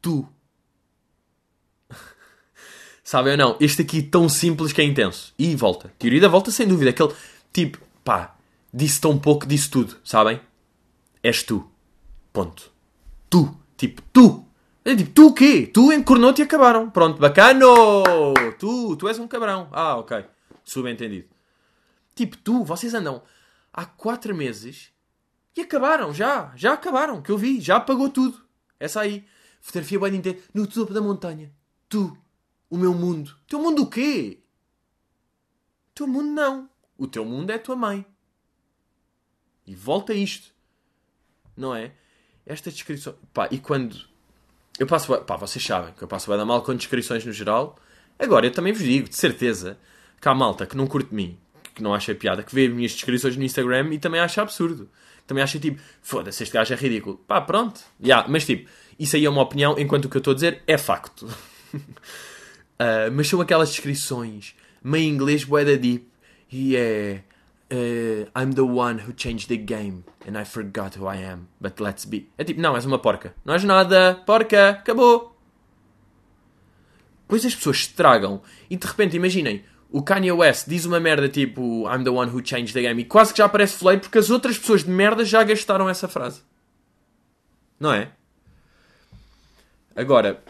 tu. 0.01 0.27
Sabem 3.03 3.33
ou 3.33 3.38
não? 3.38 3.57
Este 3.59 3.83
aqui 3.83 4.01
tão 4.01 4.27
simples 4.27 4.73
que 4.73 4.81
é 4.81 4.83
intenso. 4.83 5.33
E 5.38 5.55
volta. 5.55 5.93
Teoria 5.99 6.21
da 6.21 6.27
volta, 6.27 6.49
sem 6.49 6.67
dúvida. 6.67 6.89
Aquele, 6.89 7.13
tipo, 7.51 7.77
pá, 8.03 8.36
disse 8.73 8.99
tão 8.99 9.19
pouco, 9.19 9.45
disse 9.45 9.69
tudo, 9.69 9.97
sabem? 10.03 10.39
És 11.21 11.43
tu. 11.43 11.69
Ponto. 12.31 12.71
Tu. 13.29 13.55
Tipo, 13.77 14.01
tu. 14.12 14.45
É 14.86 14.96
tipo, 14.96 15.12
tu 15.12 15.28
o 15.28 15.34
quê? 15.34 15.65
Tu 15.65 15.93
encornou-te 15.93 16.41
e 16.41 16.43
acabaram. 16.43 16.89
Pronto, 16.89 17.19
bacano! 17.19 18.04
Tu, 18.60 18.96
tu 18.98 19.08
és 19.08 19.17
um 19.17 19.28
cabrão. 19.28 19.69
Ah, 19.72 19.96
ok. 19.98 20.26
Subentendido. 20.63 21.30
Tipo, 22.13 22.38
tu, 22.38 22.63
vocês 22.63 22.93
andam 22.93 23.24
há 23.72 23.86
quatro 23.86 24.36
meses 24.36 24.91
e 25.56 25.62
acabaram, 25.62 26.13
já, 26.13 26.52
já 26.56 26.74
acabaram, 26.74 27.22
que 27.22 27.32
eu 27.32 27.38
vi, 27.38 27.62
já 27.62 27.78
apagou 27.78 28.10
tudo. 28.10 28.43
Essa 28.80 29.02
aí. 29.02 29.26
Fotografia 29.62 30.00
bem 30.00 30.15
inteira, 30.15 30.39
no 30.54 30.67
topo 30.67 30.93
da 30.93 31.00
montanha. 31.00 31.54
Tu, 31.88 32.17
o 32.69 32.78
meu 32.78 32.93
mundo. 32.93 33.34
Teu 33.48 33.60
mundo 33.60 33.84
o 33.84 33.89
quê? 33.89 34.43
Teu 35.96 36.06
mundo 36.06 36.32
não. 36.32 36.69
O 36.98 37.08
teu 37.08 37.24
mundo 37.24 37.50
é 37.52 37.56
a 37.56 37.60
tua 37.60 37.76
mãe. 37.76 38.06
E 39.65 39.74
volta 39.74 40.13
isto. 40.13 40.54
Não 41.56 41.74
é? 41.74 41.93
Esta 42.46 42.69
descrição. 42.69 43.15
Pá, 43.34 43.48
e 43.50 43.60
quando. 43.60 44.12
Eu 44.79 44.88
passo. 44.88 45.15
Pá, 45.19 45.36
vocês 45.38 45.63
sabem 45.63 45.93
que 45.93 46.03
eu 46.03 46.07
passo 46.07 46.29
bem 46.29 46.45
mal 46.45 46.62
com 46.62 46.75
descrições 46.75 47.25
no 47.25 47.31
geral. 47.31 47.77
Agora, 48.17 48.45
eu 48.45 48.51
também 48.51 48.73
vos 48.73 48.83
digo, 48.83 49.09
de 49.09 49.15
certeza, 49.15 49.77
que 50.21 50.27
há 50.27 50.33
malta 50.33 50.65
que 50.65 50.77
não 50.77 50.88
curte 50.88 51.09
de 51.09 51.15
mim, 51.15 51.38
que 51.73 51.81
não 51.81 51.93
acha 51.93 52.13
piada, 52.15 52.43
que 52.43 52.53
vê 52.53 52.67
as 52.67 52.73
minhas 52.73 52.91
descrições 52.91 53.36
no 53.36 53.43
Instagram 53.43 53.93
e 53.93 53.99
também 53.99 54.21
acha 54.21 54.41
absurdo. 54.41 54.89
Também 55.25 55.43
acha 55.43 55.59
tipo, 55.59 55.81
foda-se, 56.01 56.43
este 56.43 56.53
gajo 56.53 56.73
é 56.73 56.77
ridículo. 56.77 57.17
Pá, 57.27 57.41
pronto. 57.41 57.81
Ya, 58.03 58.25
mas 58.27 58.45
tipo, 58.45 58.69
isso 58.99 59.15
aí 59.15 59.25
é 59.25 59.29
uma 59.29 59.41
opinião, 59.41 59.77
enquanto 59.79 60.05
o 60.05 60.09
que 60.09 60.17
eu 60.17 60.19
estou 60.19 60.31
a 60.31 60.36
dizer 60.36 60.62
é 60.67 60.77
facto. 60.77 61.27
Ah, 62.79 63.09
mas 63.12 63.27
são 63.27 63.39
aquelas 63.39 63.69
descrições, 63.69 64.55
meio 64.83 65.07
inglês, 65.07 65.43
bué 65.43 65.63
da 65.63 65.75
deep, 65.75 66.07
e 66.51 66.75
é. 66.75 67.23
eh, 67.69 68.27
I'm 68.36 68.53
the 68.53 68.63
one 68.63 68.99
who 68.99 69.13
changed 69.15 69.47
the 69.47 69.55
game 69.55 70.03
and 70.27 70.39
I 70.39 70.45
forgot 70.45 70.97
who 70.97 71.07
I 71.07 71.23
am, 71.23 71.47
but 71.59 71.79
let's 71.79 72.05
be. 72.05 72.29
É 72.38 72.43
tipo, 72.43 72.62
não, 72.62 72.75
és 72.75 72.86
uma 72.86 72.99
porca. 72.99 73.33
Não 73.43 73.53
és 73.53 73.63
nada, 73.63 74.21
porca, 74.25 74.69
acabou. 74.69 75.38
Depois 77.21 77.45
as 77.45 77.55
pessoas 77.55 77.77
estragam 77.77 78.41
e 78.69 78.77
de 78.77 78.86
repente, 78.86 79.15
imaginem, 79.15 79.63
o 79.89 80.01
Kanye 80.01 80.31
West 80.31 80.67
diz 80.67 80.86
uma 80.86 80.99
merda 80.99 81.29
tipo 81.29 81.88
I'm 81.88 82.03
the 82.03 82.09
one 82.09 82.31
who 82.31 82.45
changed 82.45 82.73
the 82.73 82.81
game 82.81 83.01
e 83.01 83.05
quase 83.05 83.31
que 83.31 83.38
já 83.38 83.47
parece 83.47 83.77
fleiro 83.77 84.01
porque 84.01 84.17
as 84.17 84.29
outras 84.29 84.57
pessoas 84.57 84.83
de 84.83 84.89
merda 84.89 85.23
já 85.23 85.43
gastaram 85.43 85.89
essa 85.89 86.07
frase. 86.07 86.41
Não 87.79 87.93
é? 87.93 88.12
Agora, 89.95 90.43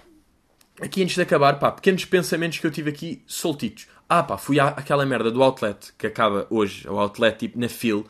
aqui 0.81 1.03
antes 1.03 1.15
de 1.15 1.21
acabar, 1.21 1.59
pá, 1.59 1.71
pequenos 1.71 2.05
pensamentos 2.05 2.59
que 2.59 2.65
eu 2.65 2.71
tive 2.71 2.89
aqui 2.89 3.23
soltitos. 3.27 3.87
Ah, 4.07 4.23
pá, 4.23 4.37
fui 4.37 4.59
àquela 4.59 5.05
merda 5.05 5.31
do 5.31 5.43
outlet 5.43 5.93
que 5.97 6.07
acaba 6.07 6.47
hoje, 6.49 6.87
o 6.87 6.97
outlet 6.97 7.37
tipo 7.37 7.59
na 7.59 7.67
fila. 7.67 8.03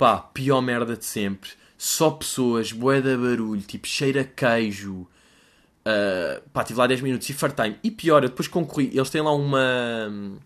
Pá, 0.00 0.16
pior 0.16 0.62
merda 0.62 0.96
de 0.96 1.04
sempre. 1.04 1.50
Só 1.76 2.10
pessoas, 2.10 2.72
bué 2.72 3.02
de 3.02 3.14
barulho, 3.14 3.60
tipo 3.60 3.86
cheira 3.86 4.24
queijo. 4.24 5.06
Uh, 5.84 6.40
pá, 6.54 6.62
estive 6.62 6.78
lá 6.78 6.86
10 6.86 7.02
minutos 7.02 7.28
e 7.28 7.34
fartei-me. 7.34 7.76
E 7.84 7.90
pior, 7.90 8.22
eu 8.22 8.30
depois 8.30 8.48
concorri. 8.48 8.90
Eles 8.94 9.10
têm 9.10 9.20
lá 9.20 9.34
uma, 9.34 10.40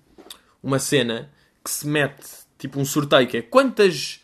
uma 0.61 0.81
cena 0.81 1.31
que 1.63 1.71
se 1.71 1.87
mete, 1.87 2.27
tipo 2.59 2.81
um 2.81 2.85
sorteio, 2.85 3.29
que 3.29 3.37
é 3.37 3.43
quantas, 3.43 4.21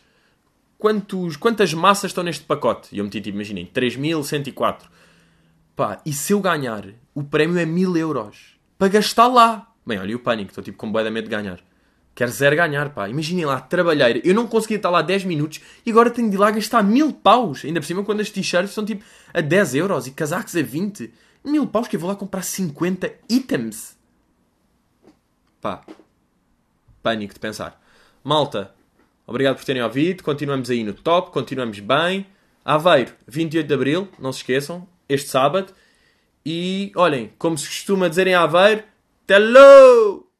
quantos, 0.77 1.37
quantas 1.37 1.73
massas 1.73 2.11
estão 2.11 2.25
neste 2.25 2.43
pacote? 2.43 2.89
E 2.91 2.97
eu 2.97 3.05
meti, 3.05 3.21
tipo, 3.21 3.37
imaginem, 3.37 3.65
3.104. 3.73 4.81
Pá, 5.77 6.01
e 6.05 6.11
se 6.11 6.33
eu 6.33 6.41
ganhar, 6.41 6.85
o 7.15 7.23
prémio 7.23 7.57
é 7.57 7.65
1000 7.65 7.95
euros. 7.95 8.59
Para 8.77 8.89
gastar 8.89 9.27
lá. 9.27 9.71
Bem, 9.87 9.97
olha, 9.97 10.13
o 10.13 10.19
pânico, 10.19 10.51
estou 10.51 10.61
tipo 10.61 10.77
com 10.77 10.91
bué 10.91 11.05
de 11.05 11.09
medo 11.09 11.29
de 11.29 11.31
ganhar. 11.33 11.61
Quero 12.13 12.31
zero 12.31 12.55
ganhar, 12.55 12.89
pá. 12.89 13.07
Imaginem 13.07 13.45
lá, 13.45 13.59
trabalheira. 13.59 14.21
Eu 14.23 14.35
não 14.35 14.45
consegui 14.45 14.75
estar 14.75 14.89
lá 14.89 15.01
10 15.01 15.23
minutos 15.23 15.61
e 15.85 15.91
agora 15.91 16.09
tenho 16.09 16.29
de 16.29 16.35
ir 16.35 16.39
lá 16.39 16.51
gastar 16.51 16.83
mil 16.83 17.13
paus. 17.13 17.63
Ainda 17.63 17.79
por 17.79 17.85
cima, 17.85 18.03
quando 18.03 18.19
as 18.19 18.29
t-shirts 18.29 18.71
são 18.71 18.85
tipo 18.85 19.03
a 19.33 19.41
10 19.41 19.75
euros 19.75 20.07
e 20.07 20.11
casacos 20.11 20.55
a 20.55 20.61
20. 20.61 21.11
Mil 21.43 21.65
paus 21.65 21.87
que 21.87 21.95
eu 21.95 21.99
vou 21.99 22.09
lá 22.09 22.15
comprar 22.15 22.43
50 22.43 23.11
itens. 23.29 23.97
Pá. 25.61 25.81
Pânico 27.01 27.33
de 27.33 27.39
pensar. 27.39 27.81
Malta, 28.23 28.73
obrigado 29.25 29.55
por 29.55 29.65
terem 29.65 29.81
ouvido. 29.81 30.21
Continuamos 30.21 30.69
aí 30.69 30.83
no 30.83 30.93
top, 30.93 31.31
continuamos 31.31 31.79
bem. 31.79 32.27
Aveiro, 32.63 33.13
28 33.27 33.67
de 33.67 33.73
Abril, 33.73 34.07
não 34.19 34.31
se 34.31 34.39
esqueçam, 34.39 34.87
este 35.09 35.29
sábado. 35.29 35.73
E 36.45 36.91
olhem, 36.95 37.31
como 37.39 37.57
se 37.57 37.67
costuma 37.67 38.07
dizer 38.07 38.27
em 38.27 38.35
Aveiro, 38.35 38.83
hello! 39.27 40.30